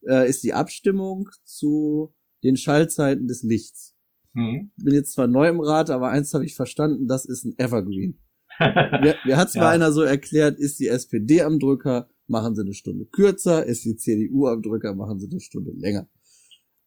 äh, 0.07 0.29
ist 0.29 0.43
die 0.43 0.53
Abstimmung 0.53 1.29
zu 1.43 2.13
den 2.43 2.55
Schaltzeiten 2.57 3.27
des 3.27 3.43
Lichts. 3.43 3.95
Hm? 4.33 4.71
Bin 4.77 4.93
jetzt 4.93 5.13
zwar 5.13 5.27
neu 5.27 5.47
im 5.47 5.59
Rat, 5.59 5.89
aber 5.89 6.09
eins 6.09 6.33
habe 6.33 6.45
ich 6.45 6.55
verstanden, 6.55 7.07
das 7.07 7.25
ist 7.25 7.45
ein 7.45 7.55
Evergreen. 7.57 8.19
Mir, 8.59 9.15
mir 9.25 9.37
hat 9.37 9.51
zwar 9.51 9.63
Ja. 9.63 9.69
einer 9.71 9.91
so 9.91 10.01
erklärt, 10.01 10.57
ist 10.59 10.79
die 10.79 10.87
SPD 10.87 11.41
am 11.41 11.59
Drücker, 11.59 12.09
machen 12.27 12.55
sie 12.55 12.61
eine 12.61 12.73
Stunde 12.73 13.05
kürzer, 13.05 13.65
ist 13.65 13.83
die 13.83 13.97
CDU 13.97 14.47
am 14.47 14.61
Drücker, 14.61 14.95
machen 14.95 15.19
sie 15.19 15.29
eine 15.29 15.41
Stunde 15.41 15.71
länger. 15.71 16.07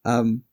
Ähm, 0.07 0.45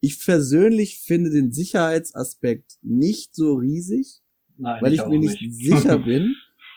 ich 0.00 0.24
persönlich 0.24 1.00
finde 1.00 1.30
den 1.30 1.52
Sicherheitsaspekt 1.52 2.78
nicht 2.82 3.34
so 3.34 3.54
riesig, 3.54 4.19
Nein, 4.60 4.82
weil 4.82 4.92
ich 4.92 5.00
auch 5.00 5.08
mir 5.08 5.18
nicht 5.18 5.38
sicher 5.52 5.98
bin, 6.04 6.34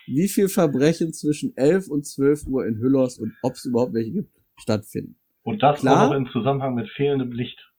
wie 0.08 0.28
viel 0.28 0.50
Verbrechen 0.50 1.14
zwischen 1.14 1.56
11 1.56 1.90
und 1.90 2.06
12 2.06 2.48
Uhr 2.48 2.66
in 2.66 2.78
Hüllos 2.78 3.20
und 3.20 3.34
ob 3.42 3.54
es 3.54 3.66
überhaupt 3.66 3.94
welche 3.94 4.12
gibt, 4.12 4.32
stattfinden. 4.58 5.18
Und 5.44 5.62
das 5.62 5.82
Klar. 5.82 6.08
auch 6.08 6.12
noch 6.12 6.18
im 6.18 6.30
Zusammenhang 6.32 6.76
mit 6.76 6.90
fehlendem 6.90 7.32
Licht. 7.32 7.60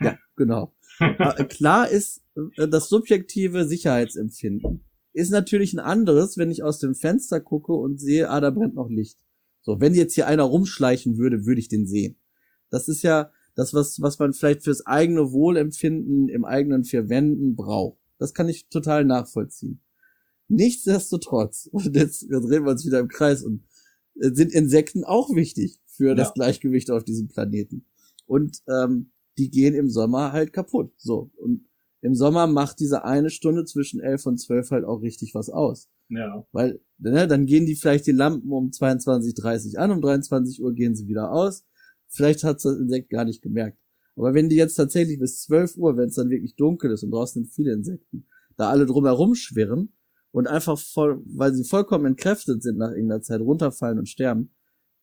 Ja, 0.00 0.16
genau. 0.36 0.72
Aber 1.00 1.34
klar 1.48 1.88
ist, 1.88 2.22
äh, 2.56 2.68
das 2.68 2.88
subjektive 2.88 3.64
Sicherheitsempfinden 3.64 4.84
ist 5.12 5.30
natürlich 5.30 5.72
ein 5.72 5.80
anderes, 5.80 6.38
wenn 6.38 6.52
ich 6.52 6.62
aus 6.62 6.78
dem 6.78 6.94
Fenster 6.94 7.40
gucke 7.40 7.72
und 7.72 7.98
sehe, 7.98 8.30
ah, 8.30 8.40
da 8.40 8.50
brennt 8.50 8.76
noch 8.76 8.88
Licht. 8.88 9.18
So, 9.62 9.80
wenn 9.80 9.92
jetzt 9.94 10.14
hier 10.14 10.28
einer 10.28 10.44
rumschleichen 10.44 11.18
würde, 11.18 11.46
würde 11.46 11.60
ich 11.60 11.68
den 11.68 11.88
sehen. 11.88 12.16
Das 12.70 12.86
ist 12.86 13.02
ja 13.02 13.32
das, 13.56 13.74
was, 13.74 14.00
was 14.00 14.20
man 14.20 14.32
vielleicht 14.32 14.62
fürs 14.62 14.86
eigene 14.86 15.32
Wohlempfinden 15.32 16.28
im 16.28 16.44
eigenen 16.44 16.84
vier 16.84 17.08
Wänden 17.08 17.56
braucht. 17.56 17.97
Das 18.18 18.34
kann 18.34 18.48
ich 18.48 18.68
total 18.68 19.04
nachvollziehen. 19.04 19.80
Nichtsdestotrotz, 20.48 21.68
und 21.72 21.94
jetzt, 21.94 22.22
jetzt 22.22 22.30
drehen 22.30 22.64
wir 22.64 22.72
uns 22.72 22.86
wieder 22.86 23.00
im 23.00 23.08
Kreis 23.08 23.42
und 23.42 23.64
äh, 24.20 24.30
sind 24.32 24.52
Insekten 24.52 25.04
auch 25.04 25.34
wichtig 25.34 25.80
für 25.86 26.14
das 26.14 26.32
Gleichgewicht 26.34 26.90
auf 26.90 27.04
diesem 27.04 27.28
Planeten. 27.28 27.86
Und 28.26 28.62
ähm, 28.68 29.10
die 29.36 29.50
gehen 29.50 29.74
im 29.74 29.88
Sommer 29.88 30.32
halt 30.32 30.52
kaputt. 30.52 30.92
So. 30.96 31.30
Und 31.36 31.66
im 32.00 32.14
Sommer 32.14 32.46
macht 32.46 32.78
diese 32.78 33.04
eine 33.04 33.30
Stunde 33.30 33.64
zwischen 33.64 34.00
elf 34.00 34.26
und 34.26 34.38
zwölf 34.38 34.70
halt 34.70 34.84
auch 34.84 35.02
richtig 35.02 35.34
was 35.34 35.50
aus. 35.50 35.88
Ja. 36.08 36.46
Weil, 36.52 36.80
ne, 36.98 37.26
dann 37.26 37.46
gehen 37.46 37.66
die 37.66 37.74
vielleicht 37.74 38.06
die 38.06 38.12
Lampen 38.12 38.50
um 38.52 38.70
22.30 38.70 39.76
an, 39.76 39.90
um 39.90 40.00
23 40.00 40.62
Uhr 40.62 40.72
gehen 40.72 40.94
sie 40.94 41.08
wieder 41.08 41.32
aus. 41.32 41.64
Vielleicht 42.06 42.44
hat 42.44 42.64
das 42.64 42.76
Insekt 42.76 43.10
gar 43.10 43.24
nicht 43.24 43.42
gemerkt. 43.42 43.78
Aber 44.18 44.34
wenn 44.34 44.48
die 44.48 44.56
jetzt 44.56 44.74
tatsächlich 44.74 45.20
bis 45.20 45.42
12 45.42 45.76
Uhr, 45.76 45.96
wenn 45.96 46.08
es 46.08 46.16
dann 46.16 46.28
wirklich 46.28 46.56
dunkel 46.56 46.90
ist 46.90 47.04
und 47.04 47.12
draußen 47.12 47.44
sind 47.44 47.52
viele 47.52 47.72
Insekten, 47.72 48.26
da 48.56 48.68
alle 48.68 48.84
drumherum 48.84 49.36
schwirren 49.36 49.92
und 50.32 50.48
einfach 50.48 50.76
voll, 50.76 51.22
weil 51.24 51.54
sie 51.54 51.62
vollkommen 51.62 52.04
entkräftet 52.04 52.62
sind 52.62 52.78
nach 52.78 52.90
irgendeiner 52.90 53.22
Zeit, 53.22 53.40
runterfallen 53.40 53.98
und 53.98 54.08
sterben, 54.08 54.50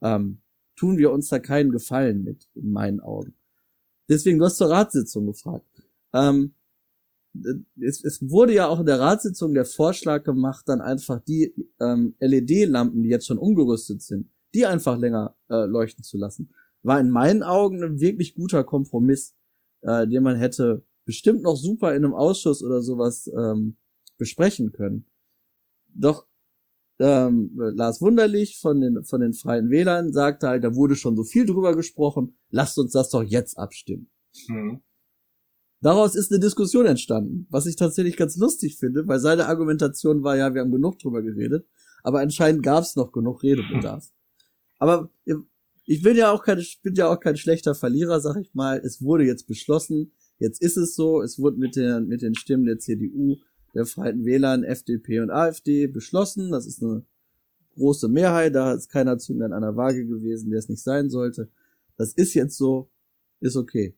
ähm, 0.01 0.41
tun 0.75 0.97
wir 0.97 1.11
uns 1.11 1.29
da 1.29 1.39
keinen 1.39 1.71
Gefallen 1.71 2.23
mit, 2.23 2.49
in 2.55 2.71
meinen 2.71 2.99
Augen. 2.99 3.35
Deswegen, 4.09 4.37
du 4.37 4.45
hast 4.45 4.57
zur 4.57 4.69
Ratssitzung 4.69 5.25
gefragt. 5.27 5.65
Ähm, 6.13 6.53
es, 7.79 8.03
es 8.03 8.29
wurde 8.29 8.53
ja 8.53 8.67
auch 8.67 8.81
in 8.81 8.85
der 8.85 8.99
Ratssitzung 8.99 9.53
der 9.53 9.65
Vorschlag 9.65 10.25
gemacht, 10.25 10.67
dann 10.67 10.81
einfach 10.81 11.21
die 11.21 11.53
ähm, 11.79 12.15
LED-Lampen, 12.19 13.01
die 13.01 13.09
jetzt 13.09 13.27
schon 13.27 13.37
umgerüstet 13.37 14.01
sind, 14.01 14.29
die 14.53 14.65
einfach 14.65 14.97
länger 14.97 15.35
äh, 15.49 15.65
leuchten 15.65 16.03
zu 16.03 16.17
lassen. 16.17 16.49
War 16.85 16.99
in 16.99 17.09
meinen 17.09 17.41
Augen 17.41 17.83
ein 17.83 17.99
wirklich 17.99 18.35
guter 18.35 18.63
Kompromiss, 18.63 19.35
äh, 19.81 20.07
den 20.07 20.23
man 20.23 20.37
hätte 20.37 20.85
bestimmt 21.03 21.41
noch 21.41 21.55
super 21.55 21.95
in 21.95 22.05
einem 22.05 22.13
Ausschuss 22.13 22.63
oder 22.63 22.81
sowas 22.81 23.27
ähm, 23.35 23.77
besprechen 24.17 24.71
können. 24.71 25.05
Doch 25.87 26.27
ähm, 26.99 27.51
Lars 27.55 28.01
Wunderlich 28.01 28.59
von 28.59 28.79
den, 28.81 29.03
von 29.03 29.19
den 29.19 29.33
Freien 29.33 29.69
Wählern 29.69 30.13
sagte 30.13 30.47
halt, 30.47 30.63
da 30.63 30.75
wurde 30.75 30.95
schon 30.95 31.15
so 31.15 31.23
viel 31.23 31.45
drüber 31.45 31.75
gesprochen, 31.75 32.37
lasst 32.49 32.77
uns 32.77 32.91
das 32.91 33.09
doch 33.09 33.23
jetzt 33.23 33.57
abstimmen. 33.57 34.09
Mhm. 34.47 34.81
Daraus 35.81 36.15
ist 36.15 36.31
eine 36.31 36.39
Diskussion 36.39 36.85
entstanden, 36.85 37.47
was 37.49 37.65
ich 37.65 37.75
tatsächlich 37.75 38.15
ganz 38.15 38.37
lustig 38.37 38.77
finde, 38.77 39.07
weil 39.07 39.19
seine 39.19 39.47
Argumentation 39.47 40.23
war 40.23 40.37
ja, 40.37 40.53
wir 40.53 40.61
haben 40.61 40.71
genug 40.71 40.99
drüber 40.99 41.21
geredet, 41.21 41.67
aber 42.03 42.21
anscheinend 42.21 42.63
gab 42.63 42.83
es 42.83 42.95
noch 42.95 43.11
genug 43.11 43.43
Redebedarf. 43.43 44.09
Aber 44.77 45.09
ich 45.85 46.01
bin 46.01 46.15
ja 46.15 46.31
auch 46.31 46.43
kein, 46.43 46.63
bin 46.83 46.95
ja 46.95 47.11
auch 47.11 47.19
kein 47.19 47.37
schlechter 47.37 47.75
Verlierer, 47.75 48.19
sag 48.19 48.37
ich 48.37 48.53
mal. 48.53 48.81
Es 48.83 49.01
wurde 49.01 49.25
jetzt 49.25 49.47
beschlossen, 49.47 50.11
jetzt 50.39 50.61
ist 50.61 50.77
es 50.77 50.95
so, 50.95 51.21
es 51.21 51.39
wurde 51.39 51.57
mit 51.57 51.75
den, 51.75 52.07
mit 52.07 52.21
den 52.21 52.35
Stimmen 52.35 52.65
der 52.65 52.79
CDU, 52.79 53.37
der 53.73 53.85
Freien 53.85 54.25
Wählern, 54.25 54.63
FDP 54.63 55.19
und 55.19 55.31
AfD 55.31 55.87
beschlossen. 55.87 56.51
Das 56.51 56.65
ist 56.65 56.81
eine 56.81 57.03
große 57.75 58.07
Mehrheit, 58.07 58.55
da 58.55 58.73
ist 58.73 58.89
keiner 58.89 59.17
zu 59.17 59.33
an 59.33 59.53
einer 59.53 59.75
Waage 59.75 60.05
gewesen, 60.05 60.49
der 60.49 60.59
es 60.59 60.69
nicht 60.69 60.83
sein 60.83 61.09
sollte. 61.09 61.49
Das 61.97 62.13
ist 62.13 62.33
jetzt 62.33 62.57
so, 62.57 62.89
ist 63.41 63.55
okay 63.55 63.95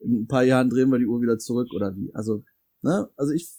in 0.00 0.22
ein 0.22 0.26
paar 0.26 0.44
Jahren 0.44 0.70
drehen 0.70 0.90
wir 0.90 0.98
die 0.98 1.06
Uhr 1.06 1.20
wieder 1.20 1.38
zurück 1.38 1.68
oder 1.74 1.96
wie. 1.96 2.14
Also, 2.14 2.44
ne? 2.82 3.08
Also 3.16 3.32
ich, 3.32 3.50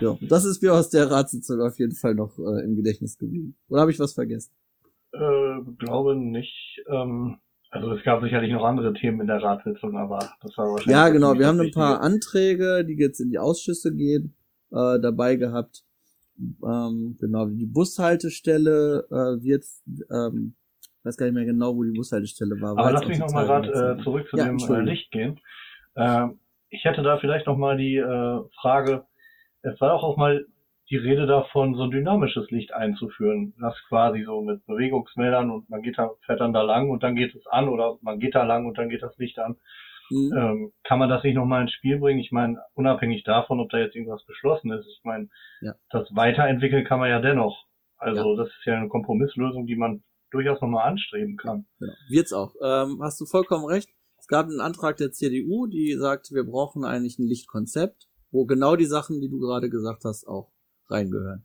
ja, 0.00 0.18
das 0.28 0.44
ist 0.44 0.62
mir 0.62 0.74
aus 0.74 0.90
der 0.90 1.10
Ratssitzung 1.10 1.60
auf 1.60 1.78
jeden 1.78 1.94
Fall 1.94 2.14
noch 2.14 2.38
äh, 2.38 2.64
im 2.64 2.76
Gedächtnis 2.76 3.18
geblieben. 3.18 3.56
Oder 3.68 3.82
habe 3.82 3.90
ich 3.90 3.98
was 3.98 4.12
vergessen? 4.12 4.50
Äh, 5.14 5.60
glaube 5.78 6.16
nicht. 6.16 6.82
Ähm, 6.88 7.38
also 7.70 7.92
es 7.92 8.04
gab 8.04 8.22
sicherlich 8.22 8.52
noch 8.52 8.64
andere 8.64 8.92
Themen 8.94 9.20
in 9.20 9.26
der 9.26 9.42
Ratssitzung, 9.42 9.96
aber 9.96 10.18
das 10.42 10.56
war 10.56 10.66
wahrscheinlich. 10.66 10.86
Ja, 10.86 11.08
genau. 11.08 11.38
Wir 11.38 11.46
haben 11.46 11.60
ein 11.60 11.72
paar 11.72 12.00
Anträge, 12.00 12.84
die 12.84 12.96
jetzt 12.96 13.20
in 13.20 13.30
die 13.30 13.38
Ausschüsse 13.38 13.94
gehen, 13.94 14.36
äh, 14.70 15.00
dabei 15.00 15.36
gehabt. 15.36 15.82
Ähm, 16.38 17.16
genau, 17.20 17.46
die 17.46 17.66
Bushaltestelle 17.66 19.06
äh, 19.10 19.42
wird 19.42 19.64
ähm, 20.10 20.56
weiß 21.04 21.16
gar 21.16 21.26
nicht 21.26 21.34
mehr 21.34 21.44
genau, 21.44 21.76
wo 21.76 21.84
die 21.84 21.96
Bushaltestelle 21.96 22.60
war. 22.60 22.70
Aber 22.70 22.92
lass 22.92 23.06
mich 23.06 23.18
nochmal 23.18 23.46
gerade 23.46 23.96
äh, 23.98 24.02
zurück 24.02 24.26
zu 24.28 24.36
ja, 24.36 24.46
dem 24.46 24.58
äh, 24.58 24.80
Licht 24.80 25.10
gehen. 25.10 25.40
Äh, 25.94 26.28
ich 26.70 26.84
hätte 26.84 27.02
da 27.02 27.18
vielleicht 27.18 27.46
nochmal 27.46 27.76
die 27.76 27.96
äh, 27.96 28.40
Frage, 28.60 29.04
es 29.62 29.80
war 29.80 29.90
doch 29.90 30.02
auch 30.02 30.16
mal 30.16 30.46
die 30.90 30.96
Rede 30.96 31.26
davon, 31.26 31.74
so 31.74 31.84
ein 31.84 31.90
dynamisches 31.90 32.50
Licht 32.50 32.72
einzuführen. 32.72 33.54
Das 33.60 33.74
quasi 33.88 34.22
so 34.24 34.42
mit 34.42 34.64
Bewegungsmeldern 34.66 35.50
und 35.50 35.68
man 35.70 35.82
geht 35.82 35.98
da, 35.98 36.10
fährt 36.26 36.40
dann 36.40 36.52
da 36.52 36.62
lang 36.62 36.90
und 36.90 37.02
dann 37.02 37.16
geht 37.16 37.34
es 37.34 37.46
an 37.46 37.68
oder 37.68 37.98
man 38.02 38.18
geht 38.18 38.34
da 38.34 38.44
lang 38.44 38.66
und 38.66 38.76
dann 38.76 38.88
geht 38.88 39.02
das 39.02 39.16
Licht 39.16 39.38
an. 39.38 39.56
Mhm. 40.10 40.32
Ähm, 40.36 40.72
kann 40.82 40.98
man 40.98 41.08
das 41.08 41.22
nicht 41.24 41.34
nochmal 41.34 41.62
ins 41.62 41.72
Spiel 41.72 41.98
bringen? 41.98 42.20
Ich 42.20 42.32
meine, 42.32 42.62
unabhängig 42.74 43.24
davon, 43.24 43.60
ob 43.60 43.70
da 43.70 43.78
jetzt 43.78 43.96
irgendwas 43.96 44.24
beschlossen 44.26 44.72
ist, 44.72 44.86
ich 44.86 45.00
meine, 45.04 45.28
ja. 45.62 45.72
das 45.90 46.08
weiterentwickeln 46.14 46.84
kann 46.84 47.00
man 47.00 47.08
ja 47.08 47.20
dennoch. 47.20 47.64
Also 47.96 48.32
ja. 48.32 48.36
das 48.36 48.48
ist 48.48 48.66
ja 48.66 48.76
eine 48.76 48.88
Kompromisslösung, 48.88 49.66
die 49.66 49.76
man 49.76 50.02
durchaus 50.30 50.60
nochmal 50.60 50.86
anstreben 50.88 51.36
kann. 51.36 51.66
Genau. 51.78 51.92
Wird's 52.10 52.32
auch. 52.32 52.54
Ähm, 52.62 53.00
hast 53.02 53.20
du 53.20 53.24
vollkommen 53.24 53.64
recht. 53.64 53.88
Es 54.18 54.26
gab 54.26 54.46
einen 54.46 54.60
Antrag 54.60 54.96
der 54.96 55.12
CDU, 55.12 55.66
die 55.66 55.94
sagt, 55.94 56.32
wir 56.32 56.44
brauchen 56.44 56.84
eigentlich 56.84 57.18
ein 57.18 57.26
Lichtkonzept, 57.26 58.08
wo 58.30 58.44
genau 58.44 58.76
die 58.76 58.86
Sachen, 58.86 59.20
die 59.20 59.28
du 59.28 59.38
gerade 59.38 59.70
gesagt 59.70 60.04
hast, 60.04 60.26
auch 60.26 60.53
reingehören. 60.88 61.44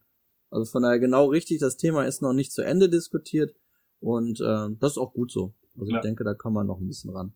Also 0.50 0.65
von 0.72 0.84
daher 0.84 1.00
genau 1.00 1.27
richtig, 1.27 1.60
das 1.60 1.77
Thema 1.77 2.05
ist 2.05 2.22
noch 2.22 2.34
nicht 2.34 2.51
zu 2.51 2.63
Ende 2.63 2.89
diskutiert 2.89 3.55
und 4.00 4.39
äh, 4.41 4.67
das 4.79 4.93
ist 4.93 4.98
auch 4.98 5.13
gut 5.13 5.31
so. 5.31 5.53
Also 5.77 5.91
ja. 5.91 5.98
ich 5.98 6.01
denke, 6.01 6.24
da 6.24 6.34
kann 6.34 6.53
man 6.53 6.67
noch 6.67 6.79
ein 6.79 6.88
bisschen 6.88 7.12
ran. 7.12 7.34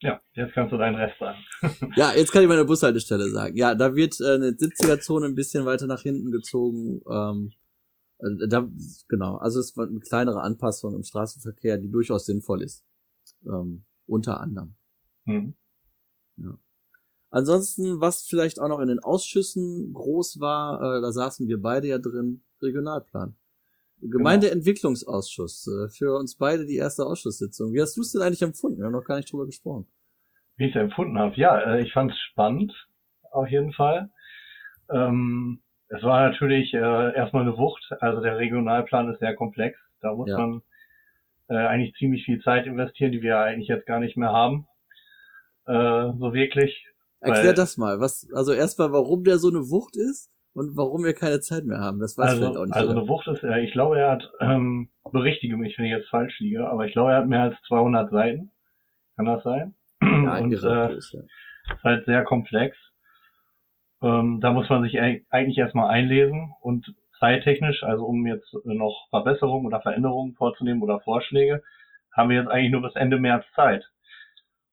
Ja, 0.00 0.20
jetzt 0.34 0.52
kannst 0.52 0.72
du 0.72 0.76
deinen 0.76 0.96
Rest 0.96 1.18
sagen. 1.18 1.38
ja, 1.96 2.12
jetzt 2.14 2.30
kann 2.30 2.42
ich 2.42 2.48
meine 2.48 2.64
Bushaltestelle 2.64 3.30
sagen. 3.30 3.56
Ja, 3.56 3.74
da 3.74 3.94
wird 3.94 4.20
äh, 4.20 4.34
eine 4.34 4.50
70er-Zone 4.50 5.26
ein 5.26 5.34
bisschen 5.34 5.64
weiter 5.64 5.86
nach 5.86 6.02
hinten 6.02 6.30
gezogen. 6.30 7.00
Ähm, 7.10 7.52
äh, 8.18 8.48
da, 8.48 8.68
genau, 9.08 9.36
also 9.36 9.60
es 9.60 9.76
war 9.76 9.86
eine 9.86 10.00
kleinere 10.00 10.42
Anpassung 10.42 10.94
im 10.94 11.04
Straßenverkehr, 11.04 11.78
die 11.78 11.90
durchaus 11.90 12.26
sinnvoll 12.26 12.62
ist. 12.62 12.84
Ähm, 13.46 13.84
unter 14.06 14.40
anderem. 14.40 14.74
Mhm. 15.24 15.54
Ja. 16.36 16.58
Ansonsten, 17.34 18.00
was 18.00 18.28
vielleicht 18.28 18.60
auch 18.60 18.68
noch 18.68 18.78
in 18.78 18.86
den 18.86 19.00
Ausschüssen 19.00 19.92
groß 19.92 20.38
war, 20.38 20.78
äh, 20.80 21.00
da 21.00 21.10
saßen 21.10 21.48
wir 21.48 21.60
beide 21.60 21.88
ja 21.88 21.98
drin, 21.98 22.44
Regionalplan. 22.62 23.34
Gemeindeentwicklungsausschuss, 24.00 25.66
äh, 25.66 25.88
für 25.88 26.16
uns 26.16 26.36
beide 26.36 26.64
die 26.64 26.76
erste 26.76 27.04
Ausschusssitzung. 27.04 27.72
Wie 27.72 27.80
hast 27.80 27.96
du 27.96 28.02
es 28.02 28.12
denn 28.12 28.22
eigentlich 28.22 28.42
empfunden? 28.42 28.78
Wir 28.78 28.84
haben 28.84 28.92
noch 28.92 29.04
gar 29.04 29.16
nicht 29.16 29.32
drüber 29.32 29.46
gesprochen. 29.46 29.88
Wie 30.56 30.66
ich 30.66 30.76
es 30.76 30.80
empfunden 30.80 31.18
habe? 31.18 31.34
Ja, 31.34 31.58
äh, 31.58 31.82
ich 31.82 31.92
fand 31.92 32.12
es 32.12 32.18
spannend, 32.30 32.72
auf 33.32 33.48
jeden 33.48 33.72
Fall. 33.72 34.10
Ähm, 34.88 35.60
es 35.88 36.04
war 36.04 36.28
natürlich 36.30 36.72
äh, 36.72 37.16
erstmal 37.16 37.42
eine 37.42 37.58
Wucht. 37.58 37.84
Also 37.98 38.20
der 38.20 38.38
Regionalplan 38.38 39.10
ist 39.12 39.18
sehr 39.18 39.34
komplex. 39.34 39.76
Da 40.02 40.14
muss 40.14 40.28
ja. 40.28 40.38
man 40.38 40.62
äh, 41.48 41.56
eigentlich 41.56 41.96
ziemlich 41.96 42.24
viel 42.24 42.40
Zeit 42.42 42.66
investieren, 42.66 43.10
die 43.10 43.22
wir 43.22 43.38
eigentlich 43.38 43.66
jetzt 43.66 43.86
gar 43.86 43.98
nicht 43.98 44.16
mehr 44.16 44.30
haben. 44.30 44.68
Äh, 45.66 46.12
so 46.16 46.32
wirklich. 46.32 46.93
Erklär 47.24 47.46
weil, 47.46 47.54
das 47.54 47.76
mal. 47.76 48.00
Was, 48.00 48.28
also 48.34 48.52
erstmal, 48.52 48.92
warum 48.92 49.24
der 49.24 49.38
so 49.38 49.48
eine 49.48 49.70
Wucht 49.70 49.96
ist 49.96 50.30
und 50.52 50.76
warum 50.76 51.04
wir 51.04 51.14
keine 51.14 51.40
Zeit 51.40 51.64
mehr 51.64 51.78
haben. 51.78 52.00
Das 52.00 52.16
weiß 52.18 52.30
also, 52.30 52.40
vielleicht 52.40 52.56
auch 52.56 52.64
nicht. 52.66 52.74
Also 52.74 52.90
oder? 52.90 53.00
eine 53.00 53.08
Wucht 53.08 53.28
ist, 53.28 53.42
äh, 53.42 53.60
ich 53.60 53.72
glaube, 53.72 53.98
er 53.98 54.10
hat, 54.12 54.30
ähm, 54.40 54.90
berichtige 55.10 55.56
mich, 55.56 55.78
wenn 55.78 55.86
ich 55.86 55.92
jetzt 55.92 56.08
falsch 56.08 56.38
liege, 56.40 56.68
aber 56.68 56.86
ich 56.86 56.92
glaube, 56.92 57.12
er 57.12 57.18
hat 57.18 57.28
mehr 57.28 57.42
als 57.42 57.56
200 57.68 58.10
Seiten. 58.10 58.50
Kann 59.16 59.26
das 59.26 59.42
sein? 59.42 59.74
Ja, 60.02 60.38
und 60.38 60.52
äh, 60.52 60.96
ist, 60.96 61.12
ja. 61.12 61.20
ist 61.20 61.82
halt 61.82 62.04
sehr 62.04 62.24
komplex. 62.24 62.76
Ähm, 64.02 64.40
da 64.40 64.52
muss 64.52 64.68
man 64.68 64.82
sich 64.82 65.00
eigentlich 65.00 65.58
erstmal 65.58 65.88
einlesen 65.88 66.52
und 66.60 66.94
zeittechnisch, 67.18 67.82
also 67.82 68.04
um 68.04 68.26
jetzt 68.26 68.52
noch 68.64 69.06
Verbesserungen 69.10 69.66
oder 69.66 69.80
Veränderungen 69.80 70.34
vorzunehmen 70.34 70.82
oder 70.82 71.00
Vorschläge, 71.00 71.62
haben 72.12 72.28
wir 72.28 72.36
jetzt 72.36 72.50
eigentlich 72.50 72.72
nur 72.72 72.82
bis 72.82 72.94
Ende 72.96 73.18
März 73.18 73.44
Zeit. 73.54 73.84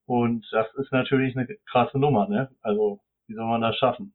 Und 0.05 0.46
das 0.51 0.67
ist 0.77 0.91
natürlich 0.91 1.36
eine 1.38 1.48
krasse 1.70 1.98
Nummer, 1.98 2.27
ne? 2.27 2.50
Also, 2.62 3.00
wie 3.27 3.36
soll 3.36 3.46
man 3.46 3.62
das 3.62 3.77
schaffen? 3.77 4.13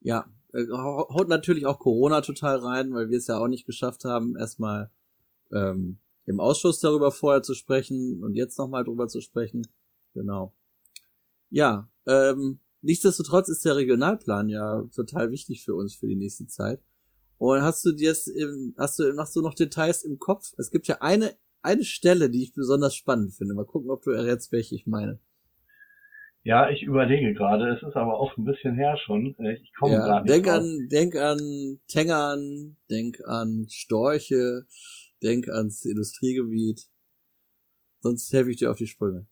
Ja, 0.00 0.26
äh, 0.52 0.66
haut 0.70 1.28
natürlich 1.28 1.66
auch 1.66 1.78
Corona 1.78 2.20
total 2.20 2.58
rein, 2.58 2.92
weil 2.92 3.10
wir 3.10 3.18
es 3.18 3.26
ja 3.26 3.38
auch 3.38 3.48
nicht 3.48 3.66
geschafft 3.66 4.04
haben, 4.04 4.36
erstmal 4.36 4.90
ähm, 5.52 5.98
im 6.26 6.40
Ausschuss 6.40 6.80
darüber 6.80 7.10
vorher 7.10 7.42
zu 7.42 7.54
sprechen 7.54 8.22
und 8.22 8.34
jetzt 8.34 8.58
nochmal 8.58 8.84
drüber 8.84 9.08
zu 9.08 9.20
sprechen. 9.20 9.66
Genau. 10.14 10.52
Ja, 11.50 11.88
ähm, 12.06 12.60
Nichtsdestotrotz 12.82 13.48
ist 13.48 13.64
der 13.64 13.76
Regionalplan 13.76 14.48
ja 14.48 14.82
total 14.94 15.30
wichtig 15.30 15.64
für 15.64 15.74
uns 15.74 15.94
für 15.94 16.08
die 16.08 16.16
nächste 16.16 16.48
Zeit. 16.48 16.82
Und 17.38 17.62
hast 17.62 17.84
du 17.84 17.92
dir 17.92 18.10
hast 18.10 18.98
du, 18.98 19.16
hast 19.16 19.36
du 19.36 19.40
noch 19.40 19.54
Details 19.54 20.02
im 20.02 20.18
Kopf? 20.18 20.52
Es 20.58 20.70
gibt 20.70 20.88
ja 20.88 20.96
eine, 21.00 21.36
eine 21.62 21.84
Stelle, 21.84 22.30
die 22.30 22.42
ich 22.42 22.54
besonders 22.54 22.94
spannend 22.94 23.34
finde. 23.34 23.54
Mal 23.54 23.64
gucken, 23.64 23.90
ob 23.90 24.02
du 24.02 24.10
errätst, 24.10 24.52
welche 24.52 24.74
ich 24.74 24.86
meine. 24.86 25.18
Ja, 26.44 26.70
ich 26.70 26.82
überlege 26.82 27.34
gerade. 27.34 27.72
Es 27.72 27.82
ist 27.82 27.96
aber 27.96 28.18
auch 28.18 28.36
ein 28.36 28.44
bisschen 28.44 28.74
her 28.74 28.96
schon. 29.04 29.36
Ich 29.38 29.72
komme 29.78 29.94
ja, 29.94 30.04
gerade 30.04 30.24
nicht 30.24 30.34
denk 30.34 30.46
drauf. 30.46 30.56
an, 30.56 30.88
denk 30.90 31.16
an 31.16 31.80
Tengern, 31.86 32.76
denk 32.90 33.20
an 33.24 33.66
Storche, 33.68 34.66
denk 35.22 35.48
ans 35.48 35.84
Industriegebiet. 35.84 36.88
Sonst 38.00 38.32
helfe 38.32 38.50
ich 38.50 38.56
dir 38.56 38.72
auf 38.72 38.76
die 38.76 38.88
Sprünge. 38.88 39.26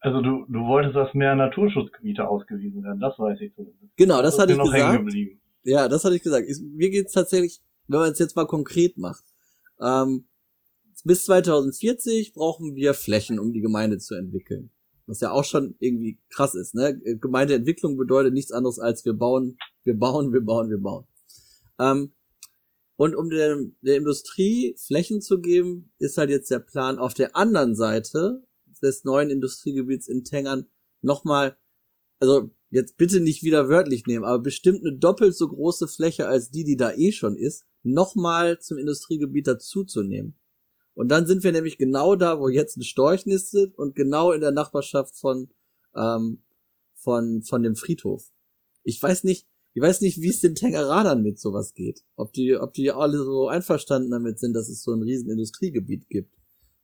Also 0.00 0.20
du, 0.20 0.44
du 0.48 0.66
wolltest, 0.66 0.96
dass 0.96 1.14
mehr 1.14 1.34
Naturschutzgebiete 1.34 2.28
ausgewiesen 2.28 2.82
werden, 2.82 3.00
das 3.00 3.18
weiß 3.18 3.40
ich 3.40 3.54
zumindest. 3.54 3.96
Genau, 3.96 4.20
das, 4.20 4.34
das 4.34 4.42
hatte 4.42 4.52
ich 4.52 4.58
noch 4.58 4.70
gesagt. 4.70 5.10
Ja, 5.62 5.88
das 5.88 6.04
hatte 6.04 6.16
ich 6.16 6.22
gesagt. 6.22 6.46
Ich, 6.48 6.58
mir 6.60 6.90
geht's 6.90 7.12
tatsächlich, 7.12 7.62
wenn 7.86 8.00
man 8.00 8.10
es 8.10 8.18
jetzt 8.18 8.34
mal 8.34 8.46
konkret 8.46 8.98
macht. 8.98 9.24
Ähm, 9.80 10.26
bis 11.04 11.24
2040 11.24 12.32
brauchen 12.32 12.74
wir 12.74 12.94
Flächen, 12.94 13.38
um 13.38 13.52
die 13.52 13.60
Gemeinde 13.60 13.98
zu 13.98 14.14
entwickeln. 14.14 14.70
Was 15.06 15.20
ja 15.20 15.32
auch 15.32 15.44
schon 15.44 15.74
irgendwie 15.80 16.20
krass 16.30 16.54
ist, 16.54 16.74
ne? 16.74 16.98
Gemeindeentwicklung 16.98 17.96
bedeutet 17.96 18.32
nichts 18.32 18.52
anderes 18.52 18.78
als 18.78 19.04
wir 19.04 19.14
bauen, 19.14 19.58
wir 19.84 19.98
bauen, 19.98 20.32
wir 20.32 20.40
bauen, 20.42 20.70
wir 20.70 20.78
bauen. 20.78 21.06
Ähm, 21.78 22.12
und 22.96 23.16
um 23.16 23.30
der, 23.30 23.58
der 23.80 23.96
Industrie 23.96 24.76
Flächen 24.78 25.20
zu 25.20 25.40
geben, 25.40 25.92
ist 25.98 26.18
halt 26.18 26.30
jetzt 26.30 26.50
der 26.50 26.60
Plan 26.60 26.98
auf 26.98 27.14
der 27.14 27.34
anderen 27.34 27.74
Seite 27.74 28.44
des 28.80 29.04
neuen 29.04 29.30
Industriegebiets 29.30 30.08
in 30.08 30.24
Tengern 30.24 30.66
nochmal, 31.00 31.56
also 32.20 32.50
jetzt 32.70 32.96
bitte 32.96 33.20
nicht 33.20 33.42
wieder 33.42 33.68
wörtlich 33.68 34.06
nehmen, 34.06 34.24
aber 34.24 34.40
bestimmt 34.40 34.84
eine 34.84 34.96
doppelt 34.96 35.34
so 35.34 35.48
große 35.48 35.88
Fläche 35.88 36.28
als 36.28 36.50
die, 36.50 36.64
die 36.64 36.76
da 36.76 36.92
eh 36.92 37.12
schon 37.12 37.36
ist, 37.36 37.64
nochmal 37.82 38.60
zum 38.60 38.78
Industriegebiet 38.78 39.46
dazuzunehmen. 39.46 40.36
Und 40.94 41.08
dann 41.08 41.26
sind 41.26 41.42
wir 41.42 41.52
nämlich 41.52 41.78
genau 41.78 42.16
da, 42.16 42.38
wo 42.38 42.48
jetzt 42.48 42.76
ein 42.76 42.82
Storch 42.82 43.26
nistet 43.26 43.76
und 43.78 43.94
genau 43.94 44.32
in 44.32 44.40
der 44.40 44.50
Nachbarschaft 44.50 45.16
von, 45.16 45.48
ähm, 45.96 46.42
von, 46.94 47.42
von 47.42 47.62
dem 47.62 47.76
Friedhof. 47.76 48.30
Ich 48.84 49.02
weiß 49.02 49.24
nicht, 49.24 49.46
ich 49.74 49.82
weiß 49.82 50.02
nicht, 50.02 50.20
wie 50.20 50.28
es 50.28 50.40
den 50.40 50.54
Tengeradern 50.54 51.22
mit 51.22 51.40
sowas 51.40 51.72
geht. 51.72 52.02
Ob 52.16 52.32
die, 52.32 52.56
ob 52.56 52.74
die 52.74 52.90
alle 52.90 53.18
so 53.18 53.48
einverstanden 53.48 54.10
damit 54.10 54.38
sind, 54.38 54.52
dass 54.52 54.68
es 54.68 54.82
so 54.82 54.92
ein 54.92 55.02
riesen 55.02 55.30
Industriegebiet 55.30 56.08
gibt. 56.10 56.34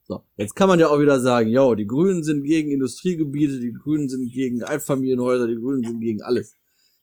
So, 0.03 0.23
jetzt 0.37 0.55
kann 0.55 0.69
man 0.69 0.79
ja 0.79 0.89
auch 0.89 0.99
wieder 0.99 1.19
sagen, 1.19 1.51
yo, 1.51 1.75
die 1.75 1.85
Grünen 1.85 2.23
sind 2.23 2.43
gegen 2.43 2.71
Industriegebiete, 2.71 3.59
die 3.59 3.73
Grünen 3.73 4.09
sind 4.09 4.31
gegen 4.31 4.63
Einfamilienhäuser, 4.63 5.47
die 5.47 5.57
Grünen 5.57 5.83
sind 5.83 5.99
gegen 5.99 6.23
alles. 6.23 6.55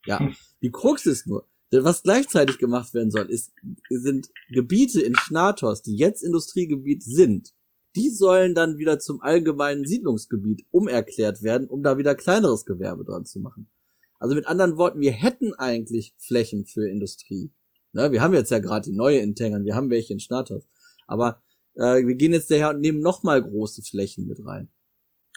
Ja, 0.07 0.19
die 0.63 0.73
Krux 0.73 1.07
ist 1.07 1.29
nur, 1.29 1.47
was 1.71 2.03
gleichzeitig 2.03 2.59
gemacht 2.59 2.95
werden 2.95 3.11
soll, 3.11 3.29
ist, 3.31 3.53
sind 3.91 4.31
Gebiete 4.51 5.01
in 5.01 5.17
Schnathos, 5.17 5.83
die 5.83 5.97
jetzt 5.97 6.23
Industriegebiet 6.23 7.03
sind, 7.03 7.53
die 7.97 8.11
sollen 8.11 8.55
dann 8.55 8.79
wieder 8.79 8.99
zum 8.99 9.23
allgemeinen 9.23 9.87
Siedlungsgebiet 9.87 10.67
umerklärt 10.71 11.43
werden, 11.43 11.67
um 11.67 11.83
da 11.83 11.99
wieder 11.99 12.15
kleineres 12.15 12.67
Gewerbe 12.67 13.05
dran 13.05 13.25
zu 13.25 13.41
machen. 13.41 13.69
Also 14.19 14.35
mit 14.35 14.47
anderen 14.47 14.77
Worten, 14.77 15.01
wir 15.01 15.13
hätten 15.13 15.55
eigentlich 15.55 16.15
Flächen 16.19 16.67
für 16.67 16.89
Industrie. 16.89 17.51
Ne, 17.93 18.13
wir 18.13 18.21
haben 18.21 18.35
jetzt 18.35 18.51
ja 18.51 18.59
gerade 18.59 18.91
die 18.91 18.97
neue 18.97 19.19
in 19.19 19.35
Tengern, 19.35 19.65
wir 19.65 19.75
haben 19.75 19.91
welche 19.91 20.13
in 20.13 20.21
Schnathos. 20.21 20.69
Aber 21.07 21.43
äh, 21.75 22.07
wir 22.07 22.15
gehen 22.15 22.33
jetzt 22.33 22.51
daher 22.51 22.71
und 22.71 22.81
nehmen 22.81 23.01
nochmal 23.01 23.43
große 23.43 23.83
Flächen 23.83 24.27
mit 24.27 24.45
rein. 24.45 24.69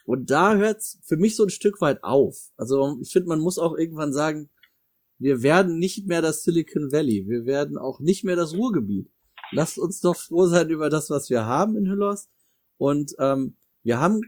Und 0.05 0.29
da 0.29 0.55
hört's 0.55 0.99
für 1.03 1.17
mich 1.17 1.35
so 1.35 1.43
ein 1.43 1.49
Stück 1.49 1.81
weit 1.81 2.03
auf. 2.03 2.51
Also 2.57 2.97
ich 3.01 3.11
finde, 3.11 3.29
man 3.29 3.39
muss 3.39 3.59
auch 3.59 3.77
irgendwann 3.77 4.11
sagen, 4.11 4.49
wir 5.19 5.43
werden 5.43 5.77
nicht 5.77 6.07
mehr 6.07 6.21
das 6.21 6.43
Silicon 6.43 6.91
Valley, 6.91 7.27
wir 7.27 7.45
werden 7.45 7.77
auch 7.77 7.99
nicht 7.99 8.23
mehr 8.23 8.35
das 8.35 8.53
Ruhrgebiet. 8.53 9.11
Lasst 9.51 9.77
uns 9.77 9.99
doch 9.99 10.15
froh 10.15 10.47
sein 10.47 10.69
über 10.69 10.89
das, 10.89 11.09
was 11.09 11.29
wir 11.29 11.45
haben 11.45 11.75
in 11.75 11.89
Hüllos. 11.89 12.29
Und 12.77 13.13
ähm, 13.19 13.57
wir 13.83 13.99
haben, 13.99 14.21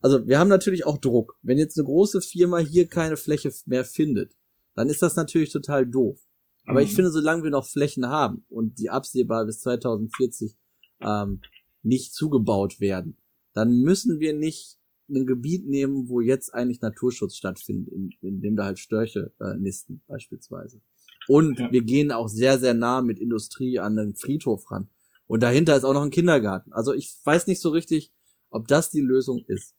also 0.00 0.26
wir 0.26 0.38
haben 0.38 0.48
natürlich 0.48 0.86
auch 0.86 0.98
Druck. 0.98 1.38
Wenn 1.42 1.58
jetzt 1.58 1.78
eine 1.78 1.86
große 1.86 2.20
Firma 2.20 2.58
hier 2.58 2.88
keine 2.88 3.16
Fläche 3.16 3.52
mehr 3.66 3.84
findet, 3.84 4.32
dann 4.74 4.88
ist 4.88 5.02
das 5.02 5.16
natürlich 5.16 5.52
total 5.52 5.86
doof. 5.86 6.18
Aber 6.66 6.80
mhm. 6.80 6.86
ich 6.86 6.94
finde, 6.94 7.10
solange 7.10 7.44
wir 7.44 7.50
noch 7.50 7.66
Flächen 7.66 8.08
haben 8.08 8.44
und 8.48 8.78
die 8.78 8.90
absehbar 8.90 9.44
bis 9.44 9.60
2040 9.60 10.56
ähm, 11.00 11.42
nicht 11.82 12.14
zugebaut 12.14 12.80
werden, 12.80 13.18
dann 13.52 13.80
müssen 13.80 14.18
wir 14.18 14.32
nicht 14.32 14.78
ein 15.08 15.26
Gebiet 15.26 15.66
nehmen, 15.66 16.08
wo 16.08 16.20
jetzt 16.20 16.54
eigentlich 16.54 16.80
Naturschutz 16.80 17.36
stattfindet, 17.36 17.92
in, 17.92 18.10
in 18.20 18.40
dem 18.40 18.56
da 18.56 18.64
halt 18.64 18.78
Störche 18.78 19.32
äh, 19.40 19.54
nisten 19.56 20.02
beispielsweise. 20.06 20.80
Und 21.28 21.58
ja. 21.58 21.72
wir 21.72 21.82
gehen 21.82 22.12
auch 22.12 22.28
sehr, 22.28 22.58
sehr 22.58 22.74
nah 22.74 23.02
mit 23.02 23.18
Industrie 23.18 23.78
an 23.78 23.96
den 23.96 24.14
Friedhof 24.14 24.70
ran. 24.70 24.88
Und 25.26 25.42
dahinter 25.42 25.76
ist 25.76 25.84
auch 25.84 25.94
noch 25.94 26.02
ein 26.02 26.10
Kindergarten. 26.10 26.72
Also 26.72 26.92
ich 26.92 27.14
weiß 27.24 27.46
nicht 27.46 27.60
so 27.60 27.70
richtig, 27.70 28.12
ob 28.50 28.68
das 28.68 28.90
die 28.90 29.00
Lösung 29.00 29.44
ist. 29.46 29.74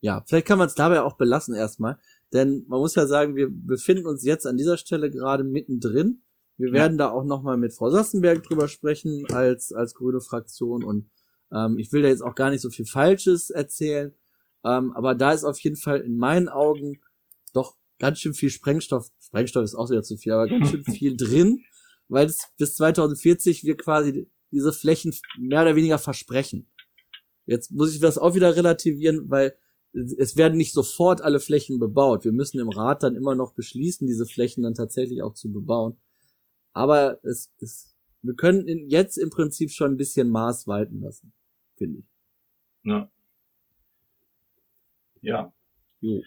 Ja, 0.00 0.24
vielleicht 0.26 0.46
kann 0.46 0.58
man 0.58 0.66
es 0.66 0.74
dabei 0.74 1.02
auch 1.02 1.16
belassen 1.16 1.54
erstmal. 1.54 1.98
Denn 2.32 2.64
man 2.68 2.80
muss 2.80 2.94
ja 2.94 3.06
sagen, 3.06 3.36
wir 3.36 3.48
befinden 3.50 4.06
uns 4.06 4.24
jetzt 4.24 4.46
an 4.46 4.56
dieser 4.56 4.78
Stelle 4.78 5.10
gerade 5.10 5.44
mittendrin. 5.44 6.22
Wir 6.56 6.68
ja. 6.68 6.74
werden 6.74 6.98
da 6.98 7.10
auch 7.10 7.24
nochmal 7.24 7.56
mit 7.56 7.74
Frau 7.74 7.90
Sassenberg 7.90 8.42
drüber 8.42 8.68
sprechen 8.68 9.26
als, 9.30 9.72
als 9.72 9.94
grüne 9.94 10.20
Fraktion 10.20 10.82
und 10.82 11.10
ähm, 11.52 11.78
ich 11.78 11.92
will 11.92 12.02
da 12.02 12.08
jetzt 12.08 12.22
auch 12.22 12.34
gar 12.34 12.50
nicht 12.50 12.60
so 12.60 12.70
viel 12.70 12.86
Falsches 12.86 13.50
erzählen, 13.50 14.14
ähm, 14.64 14.92
aber 14.92 15.14
da 15.14 15.32
ist 15.32 15.44
auf 15.44 15.58
jeden 15.60 15.76
Fall 15.76 16.00
in 16.00 16.16
meinen 16.16 16.48
Augen 16.48 17.00
doch 17.52 17.76
ganz 17.98 18.18
schön 18.18 18.34
viel 18.34 18.50
Sprengstoff, 18.50 19.10
Sprengstoff 19.20 19.64
ist 19.64 19.74
auch 19.74 19.90
wieder 19.90 20.02
zu 20.02 20.16
viel, 20.16 20.32
aber 20.32 20.48
ganz 20.48 20.70
schön 20.70 20.84
viel 20.96 21.16
drin, 21.16 21.62
weil 22.08 22.26
es 22.26 22.48
bis 22.58 22.74
2040 22.76 23.64
wir 23.64 23.76
quasi 23.76 24.30
diese 24.50 24.72
Flächen 24.72 25.14
mehr 25.38 25.62
oder 25.62 25.76
weniger 25.76 25.98
versprechen. 25.98 26.68
Jetzt 27.46 27.70
muss 27.72 27.92
ich 27.92 28.00
das 28.00 28.18
auch 28.18 28.34
wieder 28.34 28.54
relativieren, 28.54 29.30
weil 29.30 29.56
es 29.94 30.36
werden 30.36 30.56
nicht 30.56 30.72
sofort 30.72 31.20
alle 31.20 31.40
Flächen 31.40 31.78
bebaut. 31.78 32.24
Wir 32.24 32.32
müssen 32.32 32.60
im 32.60 32.70
Rat 32.70 33.02
dann 33.02 33.14
immer 33.14 33.34
noch 33.34 33.52
beschließen, 33.52 34.06
diese 34.06 34.24
Flächen 34.24 34.62
dann 34.62 34.74
tatsächlich 34.74 35.22
auch 35.22 35.34
zu 35.34 35.52
bebauen. 35.52 35.98
Aber 36.72 37.18
es, 37.24 37.52
es, 37.60 37.94
wir 38.22 38.34
können 38.34 38.66
jetzt 38.88 39.18
im 39.18 39.28
Prinzip 39.28 39.70
schon 39.70 39.92
ein 39.92 39.96
bisschen 39.98 40.30
Maß 40.30 40.66
walten 40.66 41.00
lassen 41.00 41.34
finde 41.76 42.00
ich. 42.00 42.04
Ja. 42.84 43.10
Ja. 45.20 45.52
Jo. 46.00 46.22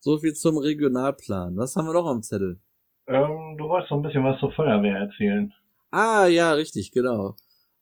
So 0.00 0.18
viel 0.18 0.34
zum 0.34 0.58
Regionalplan. 0.58 1.56
Was 1.56 1.76
haben 1.76 1.86
wir 1.86 1.94
noch 1.94 2.06
am 2.06 2.22
Zettel? 2.22 2.60
Ähm, 3.06 3.56
du 3.58 3.68
wolltest 3.68 3.90
noch 3.90 3.98
ein 3.98 4.02
bisschen 4.02 4.24
was 4.24 4.38
zur 4.38 4.52
Feuerwehr 4.52 4.96
erzählen. 4.96 5.52
Ah, 5.90 6.26
ja, 6.26 6.52
richtig, 6.52 6.92
genau. 6.92 7.36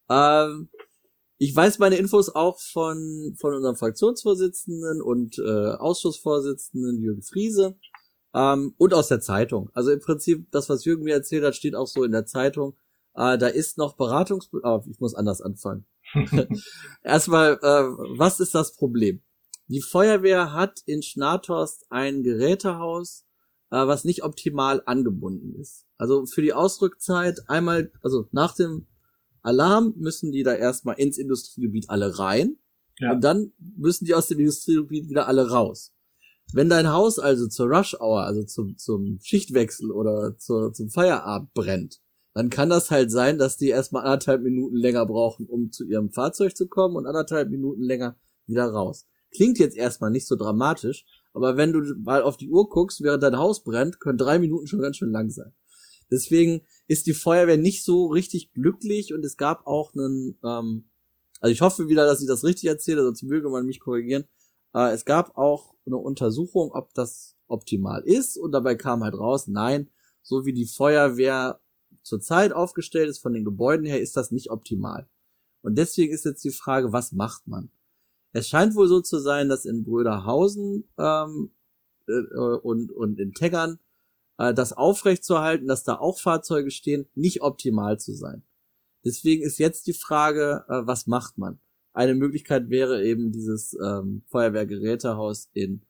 Ähm, 0.09 0.69
ich 1.39 1.55
weiß 1.55 1.79
meine 1.79 1.97
Infos 1.97 2.35
auch 2.35 2.61
von, 2.61 3.35
von 3.41 3.55
unserem 3.55 3.77
Fraktionsvorsitzenden 3.77 5.03
und 5.03 5.39
äh, 5.39 5.75
Ausschussvorsitzenden 5.75 7.01
Jürgen 7.01 7.23
Friese 7.23 7.77
ähm, 8.35 8.75
und 8.79 8.95
aus 8.95 9.09
der 9.09 9.21
Zeitung. 9.21 9.71
Also 9.75 9.91
im 9.91 10.01
Prinzip, 10.01 10.51
das, 10.51 10.69
was 10.69 10.85
Jürgen 10.85 11.05
mir 11.05 11.15
erzählt 11.15 11.45
hat, 11.45 11.57
steht 11.57 11.75
auch 11.75 11.87
so 11.87 12.05
in 12.05 12.13
der 12.13 12.27
Zeitung. 12.27 12.77
Äh, 13.15 13.39
da 13.39 13.49
ist 13.49 13.79
noch 13.79 13.97
Beratungs... 13.97 14.51
Oh, 14.63 14.83
ich 14.89 15.01
muss 15.01 15.15
anders 15.15 15.43
anfangen. 15.43 15.85
Erstmal, 17.03 17.55
äh, 17.63 18.19
was 18.19 18.41
ist 18.41 18.55
das 18.55 18.75
Problem? 18.75 19.23
Die 19.69 19.81
Feuerwehr 19.81 20.53
hat 20.53 20.83
in 20.87 21.03
Schnathorst 21.03 21.87
ein 21.91 22.23
Gerätehaus, 22.23 23.25
äh, 23.71 23.77
was 23.77 24.05
nicht 24.05 24.23
optimal 24.23 24.83
angebunden 24.85 25.55
ist. 25.55 25.87
Also 25.97 26.27
für 26.27 26.43
die 26.43 26.53
Ausrückzeit 26.53 27.41
einmal, 27.49 27.91
also 28.03 28.29
nach 28.33 28.55
dem 28.55 28.87
Alarm 29.43 29.95
müssen 29.97 30.31
die 30.31 30.43
da 30.43 30.55
erstmal 30.55 30.97
ins 30.99 31.19
Industriegebiet 31.19 31.91
alle 31.91 32.19
rein 32.19 32.59
ja. 32.99 33.13
und 33.13 33.23
dann 33.23 33.53
müssen 33.59 34.05
die 34.05 34.15
aus 34.15 34.29
dem 34.29 34.39
Industriegebiet 34.39 35.09
wieder 35.09 35.27
alle 35.27 35.49
raus. 35.49 35.93
Wenn 36.53 36.69
dein 36.69 36.93
Haus 36.93 37.19
also 37.19 37.49
zur 37.49 37.69
Rush 37.69 37.95
Hour, 37.99 38.25
also 38.25 38.45
zum, 38.45 38.77
zum 38.77 39.19
Schichtwechsel 39.23 39.91
oder 39.91 40.37
zur, 40.39 40.73
zum 40.73 40.91
Feierabend 40.91 41.55
brennt, 41.55 42.01
dann 42.35 42.51
kann 42.51 42.71
das 42.71 42.91
halt 42.91 43.11
sein, 43.11 43.39
dass 43.39 43.57
die 43.57 43.69
erstmal 43.69 44.05
anderthalb 44.05 44.43
Minuten 44.43 44.77
länger 44.77 45.07
brauchen, 45.07 45.47
um 45.47 45.71
zu 45.71 45.85
ihrem 45.85 46.11
Fahrzeug 46.11 46.57
zu 46.57 46.67
kommen 46.67 46.97
und 46.97 47.07
anderthalb 47.07 47.51
Minuten 47.51 47.83
länger 47.83 48.17
wieder 48.47 48.67
raus. 48.67 49.07
Klingt 49.35 49.59
jetzt 49.59 49.77
erstmal 49.77 50.11
nicht 50.11 50.27
so 50.27 50.37
dramatisch, 50.37 51.05
aber 51.35 51.57
wenn 51.57 51.73
du 51.73 51.81
mal 52.03 52.23
auf 52.23 52.37
die 52.37 52.51
Uhr 52.51 52.69
guckst, 52.69 53.03
während 53.03 53.23
dein 53.23 53.39
Haus 53.39 53.65
brennt, 53.65 54.01
können 54.01 54.19
drei 54.19 54.39
Minuten 54.39 54.67
schon 54.67 54.81
ganz 54.81 54.97
schön 54.97 55.11
lang 55.11 55.31
sein. 55.31 55.53
Deswegen 56.11 56.63
ist 56.89 57.07
die 57.07 57.15
Feuerwehr 57.15 57.57
nicht 57.57 57.85
so 57.85 58.07
richtig 58.07 58.53
glücklich 58.53 59.15
und 59.15 59.25
es 59.25 59.39
gab 59.39 59.67
auch 59.67 59.95
einen, 59.95 60.39
ähm, 60.45 60.91
also 61.41 61.53
ich 61.53 61.63
hoffe 61.63 61.89
wieder, 61.89 62.05
dass 62.05 62.21
ich 62.21 62.29
das 62.29 62.45
richtig 62.45 62.69
erzähle, 62.69 63.03
sonst 63.03 63.23
möge 63.23 63.49
man 63.49 63.65
mich 63.65 63.81
korrigieren. 63.81 64.25
Äh, 64.75 64.93
es 64.93 65.07
gab 65.07 65.39
auch 65.39 65.75
eine 65.87 65.97
Untersuchung, 65.97 66.71
ob 66.73 66.93
das 66.93 67.37
optimal 67.47 68.03
ist 68.05 68.37
und 68.37 68.53
dabei 68.53 68.75
kam 68.75 69.03
halt 69.03 69.15
raus, 69.15 69.49
nein, 69.49 69.91
so 70.23 70.45
wie 70.45 70.53
die 70.53 70.67
Feuerwehr 70.67 71.62
zurzeit 72.03 72.53
aufgestellt 72.53 73.09
ist, 73.09 73.19
von 73.19 73.33
den 73.33 73.45
Gebäuden 73.45 73.87
her, 73.87 74.01
ist 74.01 74.17
das 74.17 74.31
nicht 74.31 74.51
optimal. 74.51 75.09
Und 75.63 75.77
deswegen 75.77 76.13
ist 76.13 76.25
jetzt 76.25 76.45
die 76.45 76.51
Frage, 76.51 76.93
was 76.93 77.13
macht 77.13 77.47
man? 77.47 77.71
Es 78.33 78.49
scheint 78.49 78.75
wohl 78.75 78.89
so 78.89 79.01
zu 79.01 79.19
sein, 79.19 79.49
dass 79.49 79.65
in 79.65 79.85
Bröderhausen 79.85 80.89
ähm, 80.99 81.53
äh, 82.09 82.37
und, 82.63 82.91
und 82.91 83.21
in 83.21 83.33
Teggern 83.33 83.79
äh, 84.39 84.55
das 84.55 84.73
aufrechtzuerhalten, 84.73 85.69
dass 85.69 85.85
da 85.85 85.97
auch 85.97 86.19
Fahrzeuge 86.19 86.71
stehen, 86.71 87.07
nicht 87.15 87.43
optimal 87.43 88.01
zu 88.01 88.15
sein. 88.15 88.43
Deswegen 89.05 89.43
ist 89.43 89.59
jetzt 89.59 89.87
die 89.87 89.93
Frage, 89.93 90.65
äh, 90.69 90.87
was 90.87 91.07
macht 91.07 91.39
man? 91.39 91.61
Eine 91.93 92.15
Möglichkeit 92.15 92.71
wäre 92.71 93.05
eben 93.05 93.33
dieses 93.33 93.77
ähm, 93.83 94.23
Feuerwehrgerätehaus 94.29 95.51
in 95.53 95.83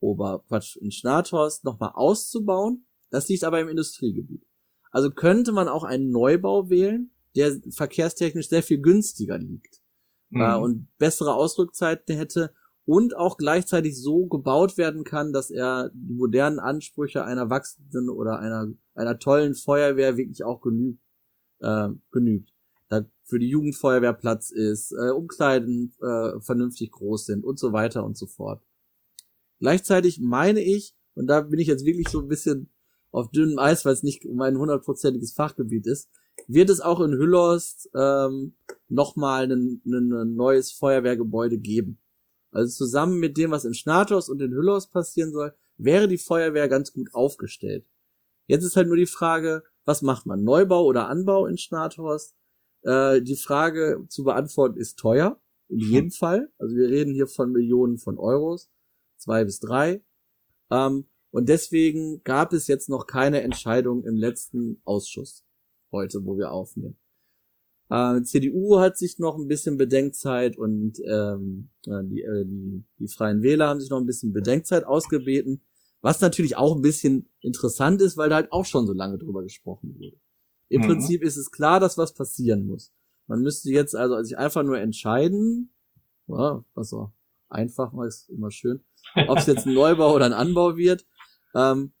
Ober, 0.00 0.44
Quatsch, 0.46 0.76
in 0.76 0.92
Schnathorst 0.92 1.64
nochmal 1.64 1.92
auszubauen. 1.94 2.86
Das 3.10 3.28
liegt 3.28 3.44
aber 3.44 3.60
im 3.60 3.68
Industriegebiet. 3.68 4.46
Also 4.92 5.10
könnte 5.10 5.52
man 5.52 5.68
auch 5.68 5.84
einen 5.84 6.10
Neubau 6.10 6.70
wählen, 6.70 7.10
der 7.34 7.60
verkehrstechnisch 7.70 8.48
sehr 8.48 8.62
viel 8.62 8.80
günstiger 8.80 9.38
liegt 9.38 9.82
äh, 10.30 10.36
mhm. 10.36 10.40
äh, 10.42 10.54
und 10.56 10.88
bessere 10.98 11.34
Ausrückzeiten 11.34 12.16
hätte 12.16 12.52
und 12.84 13.16
auch 13.16 13.36
gleichzeitig 13.36 14.00
so 14.00 14.26
gebaut 14.26 14.76
werden 14.76 15.04
kann, 15.04 15.32
dass 15.32 15.50
er 15.50 15.90
die 15.94 16.14
modernen 16.14 16.58
Ansprüche 16.58 17.24
einer 17.24 17.48
wachsenden 17.48 18.08
oder 18.08 18.38
einer 18.38 18.68
einer 18.94 19.18
tollen 19.18 19.54
Feuerwehr 19.54 20.16
wirklich 20.16 20.44
auch 20.44 20.60
genügt. 20.60 21.00
Äh, 21.60 21.88
genügt. 22.10 22.52
da 22.88 23.04
für 23.22 23.38
die 23.38 23.48
Jugendfeuerwehr 23.48 24.12
Platz 24.12 24.50
ist, 24.50 24.92
äh, 24.92 25.10
Umkleiden 25.10 25.94
äh, 26.02 26.40
vernünftig 26.40 26.90
groß 26.90 27.26
sind 27.26 27.44
und 27.44 27.58
so 27.58 27.72
weiter 27.72 28.04
und 28.04 28.18
so 28.18 28.26
fort. 28.26 28.62
Gleichzeitig 29.60 30.18
meine 30.20 30.60
ich, 30.60 30.96
und 31.14 31.28
da 31.28 31.40
bin 31.40 31.60
ich 31.60 31.68
jetzt 31.68 31.84
wirklich 31.84 32.08
so 32.08 32.20
ein 32.20 32.26
bisschen 32.26 32.68
auf 33.12 33.30
dünnem 33.30 33.58
Eis, 33.58 33.84
weil 33.84 33.92
es 33.92 34.02
nicht 34.02 34.24
mein 34.24 34.58
hundertprozentiges 34.58 35.32
Fachgebiet 35.32 35.86
ist, 35.86 36.10
wird 36.48 36.70
es 36.70 36.80
auch 36.80 37.00
in 37.00 37.12
Hüllhorst 37.12 37.90
ähm, 37.94 38.54
nochmal 38.88 39.50
ein, 39.50 39.82
ein 39.86 40.34
neues 40.34 40.72
Feuerwehrgebäude 40.72 41.58
geben. 41.58 41.98
Also 42.50 42.84
zusammen 42.84 43.18
mit 43.18 43.36
dem, 43.36 43.50
was 43.50 43.64
in 43.64 43.74
Schnathorst 43.74 44.28
und 44.28 44.40
in 44.42 44.52
Hüllhorst 44.52 44.90
passieren 44.92 45.32
soll, 45.32 45.54
wäre 45.76 46.08
die 46.08 46.18
Feuerwehr 46.18 46.68
ganz 46.68 46.92
gut 46.92 47.14
aufgestellt. 47.14 47.86
Jetzt 48.46 48.64
ist 48.64 48.76
halt 48.76 48.88
nur 48.88 48.96
die 48.96 49.06
Frage, 49.06 49.62
was 49.84 50.02
macht 50.02 50.26
man? 50.26 50.42
Neubau 50.42 50.84
oder 50.84 51.08
Anbau 51.08 51.46
in 51.46 51.58
Schnathorst? 51.58 52.34
Äh, 52.82 53.22
die 53.22 53.36
Frage 53.36 54.04
zu 54.08 54.24
beantworten 54.24 54.78
ist 54.78 54.98
teuer, 54.98 55.40
in 55.68 55.80
hm. 55.80 55.90
jedem 55.90 56.10
Fall. 56.10 56.52
Also 56.58 56.76
wir 56.76 56.88
reden 56.88 57.14
hier 57.14 57.26
von 57.26 57.52
Millionen 57.52 57.98
von 57.98 58.18
Euros, 58.18 58.70
zwei 59.16 59.44
bis 59.44 59.60
drei. 59.60 60.02
Ähm, 60.70 61.06
und 61.32 61.48
deswegen 61.48 62.22
gab 62.24 62.52
es 62.52 62.66
jetzt 62.66 62.88
noch 62.88 63.06
keine 63.06 63.40
Entscheidung 63.40 64.04
im 64.04 64.16
letzten 64.16 64.80
Ausschuss 64.84 65.44
heute, 65.90 66.24
wo 66.24 66.36
wir 66.36 66.52
aufnehmen. 66.52 66.96
Äh, 67.88 68.22
CDU 68.22 68.78
hat 68.78 68.96
sich 68.96 69.18
noch 69.18 69.36
ein 69.36 69.48
bisschen 69.48 69.78
Bedenkzeit 69.78 70.56
und 70.56 71.00
ähm, 71.04 71.70
die, 71.84 72.22
äh, 72.22 72.44
die, 72.44 72.84
die 72.98 73.08
Freien 73.08 73.42
Wähler 73.42 73.68
haben 73.68 73.80
sich 73.80 73.90
noch 73.90 73.98
ein 73.98 74.06
bisschen 74.06 74.32
Bedenkzeit 74.32 74.84
ausgebeten, 74.84 75.62
was 76.02 76.20
natürlich 76.20 76.56
auch 76.56 76.76
ein 76.76 76.82
bisschen 76.82 77.28
interessant 77.40 78.02
ist, 78.02 78.16
weil 78.16 78.28
da 78.28 78.36
halt 78.36 78.52
auch 78.52 78.66
schon 78.66 78.86
so 78.86 78.92
lange 78.92 79.18
drüber 79.18 79.42
gesprochen 79.42 79.96
wurde. 79.98 80.16
Im 80.68 80.82
mhm. 80.82 80.86
Prinzip 80.86 81.22
ist 81.22 81.36
es 81.36 81.50
klar, 81.50 81.80
dass 81.80 81.98
was 81.98 82.14
passieren 82.14 82.66
muss. 82.66 82.92
Man 83.26 83.40
müsste 83.40 83.70
jetzt 83.70 83.94
also 83.94 84.22
sich 84.22 84.36
einfach 84.36 84.62
nur 84.62 84.78
entscheiden, 84.78 85.72
ja, 86.28 86.64
was 86.74 86.92
auch 86.92 87.12
einfach 87.52 87.92
ist 88.06 88.28
immer 88.30 88.50
schön, 88.50 88.82
ob 89.28 89.38
es 89.38 89.46
jetzt 89.46 89.66
ein 89.66 89.74
Neubau 89.74 90.14
oder 90.14 90.26
ein 90.26 90.32
Anbau 90.32 90.76
wird. 90.76 91.06
Ähm, 91.54 91.92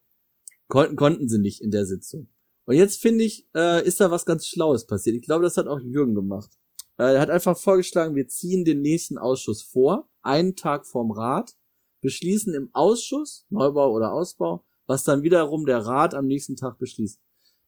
konnten, 0.68 0.96
konnten 0.96 1.28
sie 1.28 1.38
nicht 1.38 1.60
in 1.60 1.70
der 1.70 1.86
Sitzung. 1.86 2.28
Und 2.64 2.76
jetzt 2.76 3.00
finde 3.00 3.24
ich, 3.24 3.46
äh, 3.54 3.86
ist 3.86 4.00
da 4.00 4.10
was 4.10 4.24
ganz 4.24 4.46
Schlaues 4.46 4.86
passiert. 4.86 5.16
Ich 5.16 5.22
glaube, 5.22 5.44
das 5.44 5.56
hat 5.56 5.66
auch 5.66 5.80
Jürgen 5.80 6.14
gemacht. 6.14 6.50
Äh, 6.98 7.14
er 7.14 7.20
hat 7.20 7.30
einfach 7.30 7.58
vorgeschlagen, 7.58 8.14
wir 8.14 8.28
ziehen 8.28 8.64
den 8.64 8.80
nächsten 8.80 9.18
Ausschuss 9.18 9.62
vor, 9.62 10.08
einen 10.22 10.56
Tag 10.56 10.86
vorm 10.86 11.10
Rat, 11.10 11.54
beschließen 12.00 12.54
im 12.54 12.70
Ausschuss, 12.72 13.46
Neubau 13.50 13.92
oder 13.92 14.12
Ausbau, 14.12 14.64
was 14.86 15.04
dann 15.04 15.22
wiederum 15.22 15.66
der 15.66 15.78
Rat 15.78 16.14
am 16.14 16.26
nächsten 16.26 16.56
Tag 16.56 16.78
beschließt. 16.78 17.20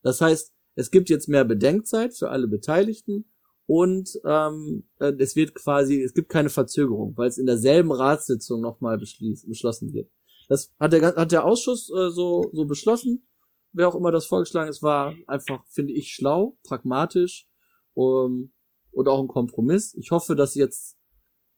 Das 0.02 0.20
heißt, 0.20 0.52
es 0.76 0.90
gibt 0.90 1.08
jetzt 1.08 1.28
mehr 1.28 1.44
Bedenkzeit 1.44 2.14
für 2.14 2.30
alle 2.30 2.48
Beteiligten 2.48 3.24
und 3.66 4.20
ähm, 4.24 4.84
äh, 4.98 5.12
es 5.18 5.36
wird 5.36 5.54
quasi, 5.54 6.02
es 6.02 6.14
gibt 6.14 6.28
keine 6.28 6.50
Verzögerung, 6.50 7.16
weil 7.16 7.28
es 7.28 7.38
in 7.38 7.46
derselben 7.46 7.92
Ratssitzung 7.92 8.60
nochmal 8.60 8.98
beschlossen 8.98 9.94
wird. 9.94 10.10
Das 10.48 10.72
hat 10.78 10.92
der, 10.92 11.14
hat 11.16 11.32
der 11.32 11.44
Ausschuss 11.44 11.90
äh, 11.90 12.10
so, 12.10 12.50
so 12.52 12.64
beschlossen 12.64 13.26
wer 13.74 13.88
auch 13.88 13.94
immer 13.94 14.12
das 14.12 14.26
vorgeschlagen 14.26 14.70
ist, 14.70 14.82
war 14.82 15.14
einfach, 15.26 15.66
finde 15.66 15.92
ich, 15.92 16.14
schlau, 16.14 16.56
pragmatisch 16.62 17.46
um, 17.92 18.52
und 18.92 19.08
auch 19.08 19.20
ein 19.20 19.28
Kompromiss. 19.28 19.94
Ich 19.94 20.10
hoffe, 20.12 20.36
dass 20.36 20.54
jetzt, 20.54 20.96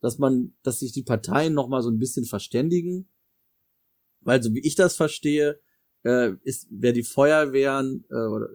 dass 0.00 0.18
man, 0.18 0.56
dass 0.62 0.80
sich 0.80 0.92
die 0.92 1.02
Parteien 1.02 1.54
noch 1.54 1.68
mal 1.68 1.82
so 1.82 1.90
ein 1.90 1.98
bisschen 1.98 2.24
verständigen, 2.24 3.08
weil 4.22 4.42
so 4.42 4.52
wie 4.54 4.66
ich 4.66 4.74
das 4.74 4.96
verstehe, 4.96 5.60
äh, 6.04 6.32
ist, 6.42 6.66
wer 6.70 6.92
die 6.92 7.02
Feuerwehren 7.02 8.04
äh, 8.10 8.14
oder 8.14 8.48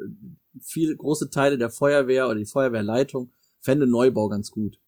viele 0.60 0.96
große 0.96 1.30
Teile 1.30 1.58
der 1.58 1.70
Feuerwehr 1.70 2.26
oder 2.26 2.40
die 2.40 2.46
Feuerwehrleitung 2.46 3.32
fände 3.60 3.86
Neubau 3.86 4.28
ganz 4.28 4.50
gut. 4.52 4.80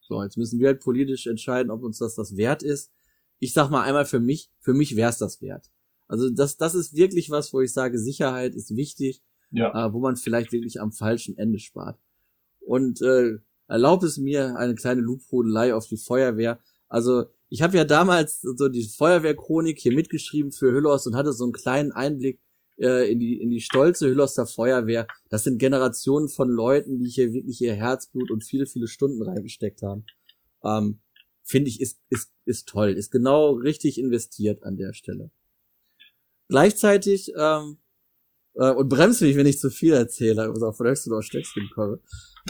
So, 0.00 0.22
jetzt 0.22 0.36
müssen 0.36 0.58
wir 0.60 0.68
halt 0.68 0.80
politisch 0.80 1.26
entscheiden, 1.26 1.70
ob 1.70 1.82
uns 1.82 1.98
das 1.98 2.14
das 2.14 2.36
wert 2.36 2.62
ist. 2.62 2.90
Ich 3.38 3.52
sag 3.52 3.70
mal 3.70 3.82
einmal 3.82 4.04
für 4.04 4.20
mich, 4.20 4.50
für 4.60 4.74
mich 4.74 4.96
wäre 4.96 5.10
es 5.10 5.18
das 5.18 5.42
wert. 5.42 5.70
Also 6.06 6.30
das, 6.30 6.56
das 6.56 6.74
ist 6.74 6.94
wirklich 6.94 7.30
was, 7.30 7.52
wo 7.52 7.60
ich 7.60 7.72
sage, 7.72 7.98
Sicherheit 7.98 8.54
ist 8.54 8.76
wichtig, 8.76 9.22
ja. 9.50 9.86
äh, 9.88 9.92
wo 9.92 10.00
man 10.00 10.16
vielleicht 10.16 10.52
wirklich 10.52 10.80
am 10.80 10.92
falschen 10.92 11.36
Ende 11.38 11.58
spart. 11.58 11.98
Und 12.60 13.00
äh, 13.02 13.38
erlaubt 13.68 14.04
es 14.04 14.18
mir 14.18 14.56
eine 14.56 14.74
kleine 14.74 15.00
Lobhudelei 15.00 15.74
auf 15.74 15.86
die 15.86 15.96
Feuerwehr. 15.96 16.60
Also 16.88 17.24
ich 17.48 17.62
habe 17.62 17.76
ja 17.76 17.84
damals 17.84 18.40
so 18.40 18.68
die 18.68 18.84
Feuerwehrchronik 18.84 19.78
hier 19.78 19.94
mitgeschrieben 19.94 20.52
für 20.52 20.72
Hüllos 20.72 21.06
und 21.06 21.16
hatte 21.16 21.32
so 21.32 21.44
einen 21.44 21.52
kleinen 21.52 21.92
Einblick 21.92 22.40
äh, 22.78 23.10
in 23.10 23.18
die 23.20 23.40
in 23.40 23.50
die 23.50 23.60
stolze 23.60 24.08
Hülloster 24.08 24.46
Feuerwehr. 24.46 25.06
Das 25.28 25.44
sind 25.44 25.58
Generationen 25.58 26.28
von 26.28 26.48
Leuten, 26.48 26.98
die 26.98 27.08
hier 27.08 27.32
wirklich 27.32 27.60
ihr 27.60 27.74
Herzblut 27.74 28.30
und 28.30 28.44
viele 28.44 28.66
viele 28.66 28.88
Stunden 28.88 29.22
reingesteckt 29.22 29.82
haben. 29.82 30.04
Ähm, 30.64 31.00
Finde 31.44 31.68
ich 31.68 31.80
ist 31.80 32.00
ist 32.08 32.30
ist 32.46 32.68
toll, 32.68 32.90
ist 32.90 33.10
genau 33.10 33.52
richtig 33.52 33.98
investiert 33.98 34.62
an 34.62 34.76
der 34.76 34.94
Stelle. 34.94 35.30
Gleichzeitig, 36.48 37.32
ähm, 37.38 37.78
äh, 38.54 38.70
und 38.70 38.88
bremst 38.88 39.20
mich, 39.22 39.36
wenn 39.36 39.46
ich 39.46 39.58
zu 39.58 39.70
viel 39.70 39.92
erzähle, 39.92 40.42
also 40.42 40.66
auf 40.66 40.78
Höchst 40.78 41.06
oder 41.06 41.22
Stöckchen 41.22 41.70
komme. 41.74 42.00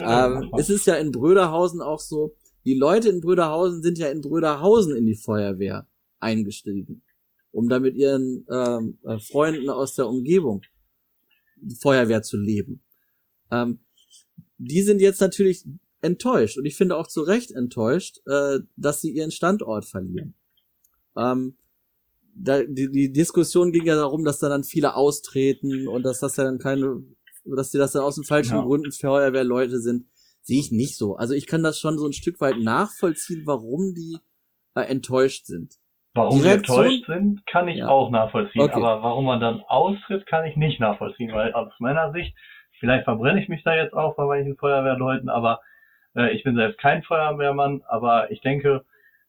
Ähm, 0.01 0.49
es 0.57 0.69
ist 0.69 0.87
ja 0.87 0.95
in 0.95 1.11
Bröderhausen 1.11 1.81
auch 1.81 1.99
so, 1.99 2.35
die 2.65 2.73
Leute 2.73 3.09
in 3.09 3.21
Bröderhausen 3.21 3.81
sind 3.83 3.97
ja 3.97 4.07
in 4.07 4.21
Bröderhausen 4.21 4.95
in 4.95 5.05
die 5.05 5.15
Feuerwehr 5.15 5.87
eingestiegen, 6.19 7.03
um 7.51 7.69
da 7.69 7.79
mit 7.79 7.95
ihren 7.95 8.45
ähm, 8.49 8.97
äh, 9.03 9.19
Freunden 9.19 9.69
aus 9.69 9.95
der 9.95 10.07
Umgebung 10.07 10.61
Feuerwehr 11.79 12.21
zu 12.21 12.37
leben. 12.37 12.81
Ähm, 13.51 13.79
die 14.57 14.81
sind 14.81 15.01
jetzt 15.01 15.21
natürlich 15.21 15.65
enttäuscht 16.05 16.57
und 16.57 16.65
ich 16.65 16.75
finde 16.75 16.95
auch 16.97 17.07
zu 17.07 17.21
Recht 17.21 17.51
enttäuscht, 17.51 18.19
äh, 18.27 18.59
dass 18.75 19.01
sie 19.01 19.11
ihren 19.11 19.31
Standort 19.31 19.85
verlieren. 19.85 20.35
Ähm, 21.17 21.57
da, 22.35 22.61
die, 22.63 22.91
die 22.91 23.11
Diskussion 23.11 23.71
ging 23.71 23.85
ja 23.85 23.95
darum, 23.95 24.25
dass 24.25 24.39
da 24.39 24.49
dann 24.49 24.63
viele 24.63 24.95
austreten 24.95 25.87
und 25.87 26.03
dass 26.03 26.19
das 26.19 26.35
ja 26.37 26.43
dann 26.43 26.59
keine, 26.59 27.01
dass 27.45 27.71
die 27.71 27.77
das 27.77 27.93
dann 27.93 28.03
aus 28.03 28.15
den 28.15 28.25
falschen 28.25 28.57
ja. 28.57 28.61
Gründen 28.61 28.91
Feuerwehrleute 28.91 29.79
sind, 29.79 30.05
sehe 30.41 30.59
ich 30.59 30.71
nicht 30.71 30.97
so. 30.97 31.15
Also 31.15 31.33
ich 31.33 31.47
kann 31.47 31.63
das 31.63 31.79
schon 31.79 31.97
so 31.97 32.05
ein 32.05 32.13
Stück 32.13 32.39
weit 32.41 32.57
nachvollziehen, 32.57 33.43
warum 33.45 33.93
die 33.95 34.17
äh, 34.75 34.81
enttäuscht 34.81 35.45
sind. 35.45 35.75
Warum 36.13 36.41
die 36.41 36.47
enttäuscht 36.47 37.05
sind, 37.07 37.45
kann 37.45 37.67
ich 37.67 37.77
ja. 37.77 37.87
auch 37.87 38.09
nachvollziehen, 38.09 38.61
okay. 38.61 38.75
aber 38.75 39.01
warum 39.01 39.25
man 39.25 39.39
dann 39.39 39.61
austritt, 39.67 40.25
kann 40.27 40.45
ich 40.45 40.55
nicht 40.55 40.79
nachvollziehen, 40.79 41.33
weil 41.33 41.53
aus 41.53 41.73
meiner 41.79 42.11
Sicht, 42.13 42.35
vielleicht 42.79 43.05
verbrenne 43.05 43.41
ich 43.41 43.49
mich 43.49 43.63
da 43.63 43.75
jetzt 43.75 43.93
auch 43.93 44.15
bei 44.15 44.25
manchen 44.25 44.55
Feuerwehrleuten, 44.55 45.29
aber 45.29 45.59
ich 46.15 46.43
bin 46.43 46.55
selbst 46.55 46.79
kein 46.79 47.03
Feuerwehrmann, 47.03 47.81
aber 47.87 48.31
ich 48.31 48.41
denke, 48.41 48.85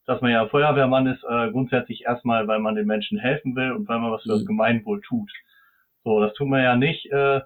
dass 0.06 0.20
man 0.20 0.30
ja 0.30 0.46
Feuerwehrmann 0.46 1.06
ist, 1.06 1.24
äh, 1.24 1.50
grundsätzlich 1.50 2.04
erstmal, 2.04 2.46
weil 2.46 2.60
man 2.60 2.76
den 2.76 2.86
Menschen 2.86 3.18
helfen 3.18 3.56
will 3.56 3.72
und 3.72 3.88
weil 3.88 3.98
man 3.98 4.12
was 4.12 4.22
für 4.22 4.30
das 4.30 4.42
mhm. 4.42 4.46
Gemeinwohl 4.46 5.00
tut. 5.02 5.30
So, 6.04 6.20
das 6.20 6.32
tut 6.34 6.48
man 6.48 6.62
ja 6.62 6.76
nicht, 6.76 7.06
äh, 7.10 7.40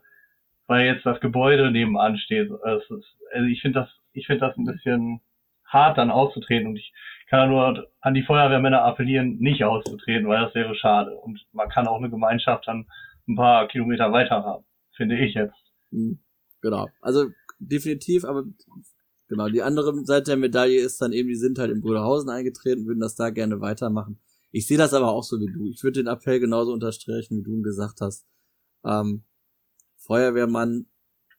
weil 0.67 0.87
jetzt 0.87 1.07
das 1.07 1.21
Gebäude 1.21 1.71
nebenan 1.71 2.19
steht. 2.19 2.51
Also, 2.63 3.01
also 3.33 3.47
ich 3.47 3.63
finde 3.63 3.81
das, 3.81 3.89
ich 4.13 4.27
finde 4.27 4.47
das 4.47 4.57
ein 4.59 4.67
bisschen 4.67 5.21
hart, 5.65 5.97
dann 5.97 6.11
auszutreten 6.11 6.69
und 6.69 6.77
ich 6.77 6.93
kann 7.29 7.49
nur 7.49 7.87
an 8.01 8.15
die 8.15 8.23
Feuerwehrmänner 8.25 8.83
appellieren, 8.83 9.39
nicht 9.39 9.65
auszutreten, 9.65 10.29
weil 10.29 10.41
das 10.41 10.55
wäre 10.55 10.75
schade. 10.75 11.17
Und 11.17 11.41
man 11.53 11.69
kann 11.69 11.87
auch 11.87 11.99
eine 11.99 12.11
Gemeinschaft 12.11 12.67
dann 12.67 12.87
ein 13.29 13.37
paar 13.37 13.69
Kilometer 13.69 14.13
weiter 14.13 14.45
haben, 14.45 14.65
finde 14.97 15.17
ich 15.17 15.35
jetzt. 15.35 15.55
Mhm. 15.91 16.19
Genau. 16.61 16.89
Also 17.01 17.27
definitiv, 17.59 18.25
aber 18.25 18.45
Genau, 19.31 19.49
die 19.49 19.63
andere 19.63 20.05
Seite 20.05 20.33
der 20.33 20.37
Medaille 20.37 20.81
ist 20.81 21.01
dann 21.01 21.13
eben, 21.13 21.29
die 21.29 21.37
sind 21.37 21.61
halt 21.61 21.71
in 21.71 21.81
Brüderhausen 21.81 22.29
eingetreten, 22.31 22.87
würden 22.89 22.99
das 22.99 23.15
da 23.15 23.31
gerne 23.31 23.61
weitermachen. 23.61 24.19
Ich 24.51 24.67
sehe 24.67 24.77
das 24.77 24.93
aber 24.93 25.13
auch 25.13 25.23
so 25.23 25.39
wie 25.39 25.47
du. 25.47 25.71
Ich 25.71 25.85
würde 25.85 26.03
den 26.03 26.09
Appell 26.09 26.41
genauso 26.41 26.73
unterstreichen, 26.73 27.39
wie 27.39 27.43
du 27.45 27.53
ihn 27.53 27.63
gesagt 27.63 28.01
hast. 28.01 28.27
Ähm, 28.85 29.23
Feuerwehrmann 29.99 30.87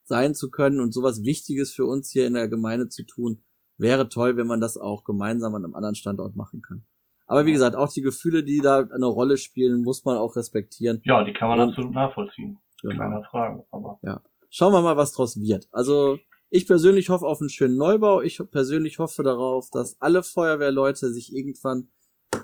sein 0.04 0.34
zu 0.36 0.50
können 0.50 0.80
und 0.80 0.94
sowas 0.94 1.26
Wichtiges 1.26 1.74
für 1.74 1.84
uns 1.86 2.10
hier 2.10 2.26
in 2.28 2.34
der 2.34 2.48
Gemeinde 2.48 2.88
zu 2.88 3.04
tun, 3.04 3.44
wäre 3.78 4.08
toll, 4.08 4.38
wenn 4.38 4.48
man 4.48 4.62
das 4.62 4.78
auch 4.78 5.04
gemeinsam 5.04 5.54
an 5.54 5.66
einem 5.66 5.76
anderen 5.76 5.96
Standort 5.96 6.38
machen 6.38 6.62
kann. 6.62 6.86
Aber 7.28 7.46
wie 7.46 7.52
gesagt, 7.52 7.76
auch 7.76 7.92
die 7.92 8.02
Gefühle, 8.02 8.46
die 8.46 8.60
da 8.60 8.88
eine 8.90 9.06
Rolle 9.06 9.36
spielen, 9.36 9.82
muss 9.82 10.06
man 10.06 10.16
auch 10.16 10.38
respektieren. 10.38 11.02
Ja, 11.04 11.26
die 11.26 11.34
kann 11.34 11.50
man 11.50 11.60
und, 11.60 11.70
absolut 11.72 11.92
nachvollziehen. 11.94 12.58
Genau. 12.82 12.98
Keine 12.98 13.24
Frage. 13.24 13.66
Aber. 13.70 14.00
Ja. 14.02 14.22
Schauen 14.50 14.72
wir 14.72 14.82
mal, 14.82 14.96
was 14.96 15.12
draus 15.12 15.38
wird. 15.42 15.68
Also 15.74 16.20
ich 16.52 16.68
persönlich 16.68 17.10
hoffe 17.10 17.26
auf 17.26 17.40
einen 17.40 17.50
schönen 17.50 17.78
Neubau. 17.78 18.22
Ich 18.22 18.42
persönlich 18.52 19.00
hoffe 19.00 19.24
darauf, 19.24 19.70
dass 19.70 20.00
alle 20.02 20.22
Feuerwehrleute 20.22 21.12
sich 21.12 21.34
irgendwann 21.34 21.90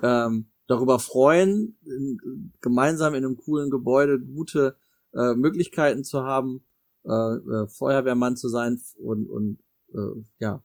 ähm, 0.02 0.50
darüber 0.66 0.98
freuen, 0.98 1.78
in, 1.84 2.52
gemeinsam 2.62 3.14
in 3.14 3.24
einem 3.24 3.36
coolen 3.36 3.70
Gebäude 3.70 4.18
gute 4.18 4.76
äh, 5.12 5.34
Möglichkeiten 5.34 6.04
zu 6.04 6.22
haben, 6.22 6.64
äh, 7.04 7.10
äh, 7.10 7.68
Feuerwehrmann 7.68 8.36
zu 8.36 8.48
sein 8.48 8.80
und, 8.96 9.28
und 9.28 9.58
äh, 9.92 10.22
ja, 10.38 10.64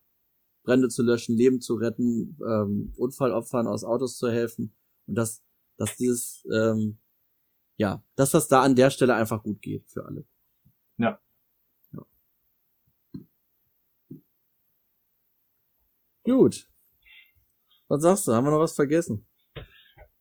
Brände 0.63 0.87
zu 0.87 1.03
löschen, 1.03 1.35
Leben 1.35 1.59
zu 1.59 1.75
retten, 1.75 2.37
ähm, 2.47 2.93
Unfallopfern 2.95 3.67
aus 3.67 3.83
Autos 3.83 4.17
zu 4.17 4.29
helfen 4.31 4.73
und 5.05 5.15
dass, 5.15 5.43
dass 5.77 5.97
dieses, 5.97 6.47
ähm, 6.49 6.97
ja, 7.75 8.03
dass 8.15 8.31
das 8.31 8.47
da 8.47 8.61
an 8.61 8.75
der 8.75 8.89
Stelle 8.89 9.15
einfach 9.15 9.43
gut 9.43 9.61
geht 9.61 9.89
für 9.89 10.05
alle. 10.05 10.25
Ja. 10.97 11.19
Gut. 16.23 16.67
Was 17.89 18.01
sagst 18.01 18.27
du? 18.27 18.33
Haben 18.33 18.45
wir 18.45 18.51
noch 18.51 18.59
was 18.59 18.75
vergessen? 18.75 19.27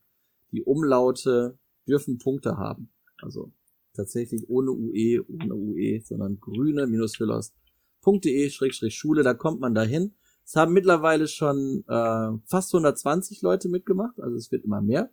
Die 0.51 0.63
Umlaute 0.63 1.57
dürfen 1.87 2.17
Punkte 2.17 2.57
haben. 2.57 2.89
Also 3.21 3.51
tatsächlich 3.93 4.49
ohne 4.49 4.71
UE, 4.71 5.23
ohne 5.27 5.55
UE, 5.55 6.01
sondern 6.03 6.39
grüne-hüllers.de-schule. 6.39 9.23
Da 9.23 9.33
kommt 9.33 9.59
man 9.59 9.73
dahin. 9.73 10.13
Es 10.45 10.55
haben 10.55 10.73
mittlerweile 10.73 11.27
schon 11.27 11.83
äh, 11.87 12.31
fast 12.45 12.71
120 12.73 13.41
Leute 13.41 13.67
mitgemacht, 13.67 14.19
also 14.19 14.35
es 14.35 14.51
wird 14.51 14.63
immer 14.63 14.81
mehr. 14.81 15.09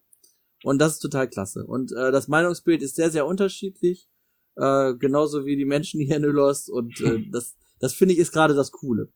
Und 0.63 0.79
das 0.79 0.95
ist 0.95 1.01
total 1.01 1.29
klasse. 1.29 1.67
Und 1.67 1.93
äh, 1.93 2.13
das 2.13 2.29
Meinungsbild 2.29 2.83
ist 2.83 2.97
sehr, 2.97 3.11
sehr 3.11 3.27
unterschiedlich, 3.27 4.09
äh, 4.57 4.95
genauso 4.95 5.47
wie 5.47 5.57
die 5.57 5.65
Menschen 5.65 6.01
hier 6.01 6.17
in 6.17 6.25
Ölos. 6.25 6.69
Und 6.69 7.01
äh, 7.01 7.25
das, 7.33 7.57
das 7.81 7.95
finde 7.95 8.13
ich 8.15 8.21
ist 8.21 8.33
gerade 8.33 8.55
das 8.55 8.73
Coole. 8.73 9.09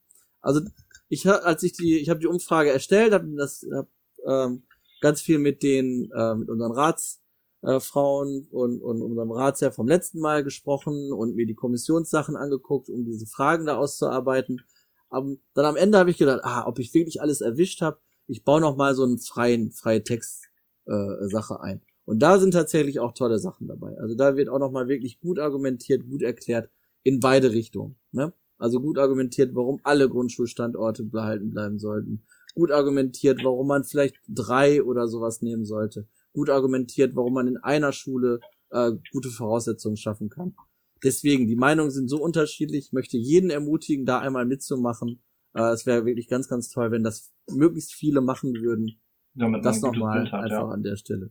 Also 0.47 0.61
ich 1.09 1.27
als 1.27 1.61
ich 1.63 1.73
die, 1.73 1.99
ich 1.99 2.09
habe 2.09 2.21
die 2.21 2.27
Umfrage 2.27 2.71
erstellt, 2.71 3.11
habe 3.11 3.27
das 3.35 3.65
hab, 3.69 3.89
ähm, 4.25 4.63
ganz 5.01 5.21
viel 5.21 5.39
mit 5.39 5.61
den, 5.61 6.09
äh, 6.15 6.35
mit 6.35 6.49
unseren 6.49 6.71
Ratsfrauen 6.71 8.47
äh, 8.49 8.55
und, 8.55 8.81
und 8.81 9.01
unserem 9.01 9.31
Ratsherr 9.31 9.73
vom 9.73 9.89
letzten 9.89 10.21
Mal 10.21 10.45
gesprochen 10.45 11.11
und 11.11 11.35
mir 11.35 11.45
die 11.45 11.53
Kommissionssachen 11.53 12.37
angeguckt, 12.37 12.89
um 12.89 13.03
diese 13.03 13.25
Fragen 13.25 13.65
da 13.65 13.75
auszuarbeiten. 13.75 14.61
Aber 15.09 15.35
dann 15.53 15.65
am 15.65 15.75
Ende 15.75 15.97
habe 15.97 16.11
ich 16.11 16.17
gedacht, 16.17 16.39
ah, 16.43 16.65
ob 16.65 16.79
ich 16.79 16.93
wirklich 16.93 17.21
alles 17.21 17.41
erwischt 17.41 17.81
habe. 17.81 17.99
Ich 18.27 18.45
baue 18.45 18.61
noch 18.61 18.77
mal 18.77 18.95
so 18.95 19.03
einen 19.03 19.19
freien, 19.19 19.71
freie 19.71 20.03
Text 20.03 20.45
äh, 20.85 21.27
Sache 21.27 21.59
ein. 21.59 21.81
Und 22.05 22.19
da 22.19 22.39
sind 22.39 22.51
tatsächlich 22.51 23.01
auch 23.01 23.13
tolle 23.13 23.37
Sachen 23.37 23.67
dabei. 23.67 23.97
Also 23.99 24.15
da 24.15 24.37
wird 24.37 24.47
auch 24.47 24.59
noch 24.59 24.71
mal 24.71 24.87
wirklich 24.87 25.19
gut 25.19 25.39
argumentiert, 25.39 26.07
gut 26.09 26.21
erklärt 26.21 26.69
in 27.03 27.19
beide 27.19 27.51
Richtungen. 27.51 27.97
Ne? 28.13 28.31
Also 28.57 28.81
gut 28.81 28.97
argumentiert, 28.97 29.55
warum 29.55 29.79
alle 29.83 30.09
Grundschulstandorte 30.09 31.03
behalten 31.03 31.51
bleiben 31.51 31.79
sollten. 31.79 32.23
Gut 32.55 32.71
argumentiert, 32.71 33.43
warum 33.43 33.67
man 33.67 33.83
vielleicht 33.83 34.15
drei 34.27 34.81
oder 34.81 35.07
sowas 35.07 35.41
nehmen 35.41 35.65
sollte. 35.65 36.07
Gut 36.33 36.49
argumentiert, 36.49 37.15
warum 37.15 37.33
man 37.33 37.47
in 37.47 37.57
einer 37.57 37.91
Schule 37.93 38.39
äh, 38.71 38.91
gute 39.11 39.29
Voraussetzungen 39.29 39.97
schaffen 39.97 40.29
kann. 40.29 40.55
Deswegen, 41.03 41.47
die 41.47 41.55
Meinungen 41.55 41.91
sind 41.91 42.09
so 42.09 42.17
unterschiedlich. 42.17 42.87
Ich 42.87 42.93
möchte 42.93 43.17
jeden 43.17 43.49
ermutigen, 43.49 44.05
da 44.05 44.19
einmal 44.19 44.45
mitzumachen. 44.45 45.21
Äh, 45.53 45.71
es 45.71 45.85
wäre 45.85 46.05
wirklich 46.05 46.27
ganz, 46.27 46.49
ganz 46.49 46.69
toll, 46.69 46.91
wenn 46.91 47.03
das 47.03 47.31
möglichst 47.49 47.93
viele 47.93 48.21
machen 48.21 48.55
würden. 48.55 48.99
Damit 49.35 49.63
Das 49.63 49.81
nochmal 49.81 50.21
einfach 50.21 50.49
ja. 50.49 50.67
an 50.67 50.81
der 50.81 50.95
Stelle. 50.95 51.29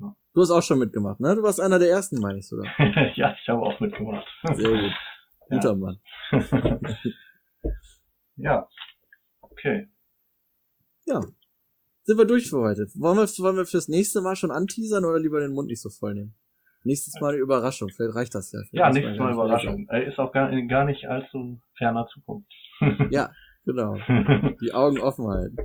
Ja. 0.00 0.16
Du 0.32 0.40
hast 0.40 0.50
auch 0.50 0.62
schon 0.62 0.78
mitgemacht, 0.78 1.20
ne? 1.20 1.36
Du 1.36 1.42
warst 1.42 1.60
einer 1.60 1.78
der 1.78 1.90
ersten, 1.90 2.18
meine 2.18 2.38
ich 2.38 2.48
sogar. 2.48 2.66
ja, 3.14 3.34
ich 3.40 3.48
habe 3.48 3.60
auch 3.60 3.78
mitgemacht. 3.78 4.26
Sehr 4.54 4.70
gut. 4.70 4.92
Guter 5.48 5.76
Mann. 5.76 6.00
ja. 8.36 8.68
Okay. 9.40 9.88
Ja. 11.06 11.20
Sind 12.02 12.18
wir 12.18 12.24
durch 12.24 12.48
für 12.50 12.58
heute. 12.58 12.86
Wollen 12.94 13.16
wir, 13.16 13.24
wollen 13.44 13.56
wir 13.56 13.66
fürs 13.66 13.88
nächste 13.88 14.20
Mal 14.20 14.36
schon 14.36 14.50
anteasern 14.50 15.04
oder 15.04 15.18
lieber 15.18 15.40
den 15.40 15.52
Mund 15.52 15.68
nicht 15.68 15.80
so 15.80 15.90
voll 15.90 16.14
nehmen? 16.14 16.34
Nächstes 16.84 17.20
Mal 17.20 17.30
eine 17.30 17.38
Überraschung. 17.38 17.88
Vielleicht 17.88 18.14
reicht 18.14 18.34
das 18.34 18.52
ja. 18.52 18.60
Vielleicht 18.60 18.74
Ja, 18.74 18.90
nächstes 18.90 19.18
Mal 19.18 19.24
mehr 19.26 19.34
Überraschung. 19.34 19.88
Äh, 19.90 20.08
Ist 20.08 20.18
auch 20.18 20.32
gar, 20.32 20.50
gar 20.68 20.84
nicht 20.84 21.04
allzu 21.06 21.60
ferner 21.76 22.06
Zukunft. 22.08 22.52
Ja, 23.10 23.30
genau. 23.64 23.96
Die 24.60 24.72
Augen 24.72 25.00
offen 25.00 25.26
halten. 25.26 25.56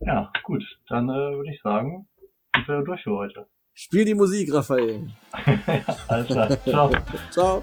ja, 0.00 0.32
gut. 0.42 0.64
Dann 0.88 1.08
äh, 1.08 1.12
würde 1.12 1.50
ich 1.52 1.60
sagen, 1.62 2.08
sind 2.54 2.66
wir 2.66 2.82
durch 2.82 3.02
für 3.04 3.12
heute. 3.12 3.46
Spiel 3.74 4.04
die 4.04 4.14
Musik, 4.14 4.52
Raphael. 4.52 5.08
Alles 6.08 6.26
klar. 6.26 6.48
Ciao. 6.64 6.90
Ciao. 7.30 7.62